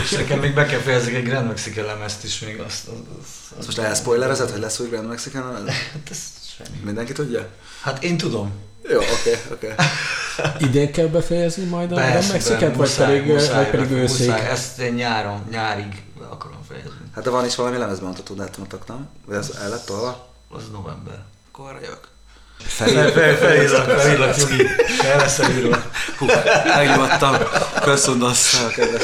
[0.03, 2.87] És nekem még be kell fejezni egy Grand Mexican lemezt is még azt.
[2.87, 5.73] azt, azt, Azt most elspoilerezed, hogy lesz új Grand Mexican lemez?
[5.73, 6.77] Hát ez semmi.
[6.83, 7.47] Mindenki tudja?
[7.81, 8.51] Hát én tudom.
[8.89, 9.73] Jó, oké, oké.
[10.67, 14.01] Idén kell befejezni majd a Mexicet, vagy pedig, muszáj, vagy pedig muszáj.
[14.01, 14.29] őszig?
[14.29, 16.89] Ezt én nyáron, nyárig akarom fejezni.
[17.15, 19.07] Hát de van is valami lemezben mondható dátumotok, nem?
[19.25, 20.33] Vagy ez el lett tolva?
[20.49, 21.23] Az november.
[21.51, 22.07] Akkor jövök.
[22.59, 24.63] Fel, fel, felírlak, felírlak, Jogi.
[24.97, 25.83] Fel lesz írva.
[26.17, 26.25] Hú,
[26.75, 27.35] megnyugodtam.
[27.81, 28.31] Köszönöm,
[28.75, 29.03] kedves.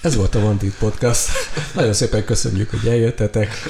[0.00, 1.28] Ez volt a Vantit Podcast.
[1.72, 3.62] Nagyon szépen köszönjük, hogy eljöttetek.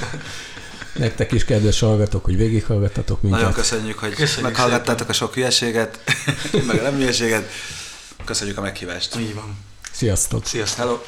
[0.93, 3.41] Nektek is, kedves hallgatók, hogy végighallgattatok minket.
[3.41, 5.99] Nagyon köszönjük, hogy Köszönjük meghallgattátok a sok hülyeséget,
[6.67, 7.51] meg a nem hülyeséget.
[8.25, 9.17] Köszönjük a meghívást.
[9.17, 9.57] Így van.
[9.93, 10.47] Sziasztok!
[10.47, 10.79] Sziasztok.
[10.79, 10.99] Hello!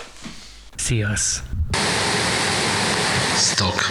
[0.77, 1.43] Sziasz!
[3.37, 3.83] Stock.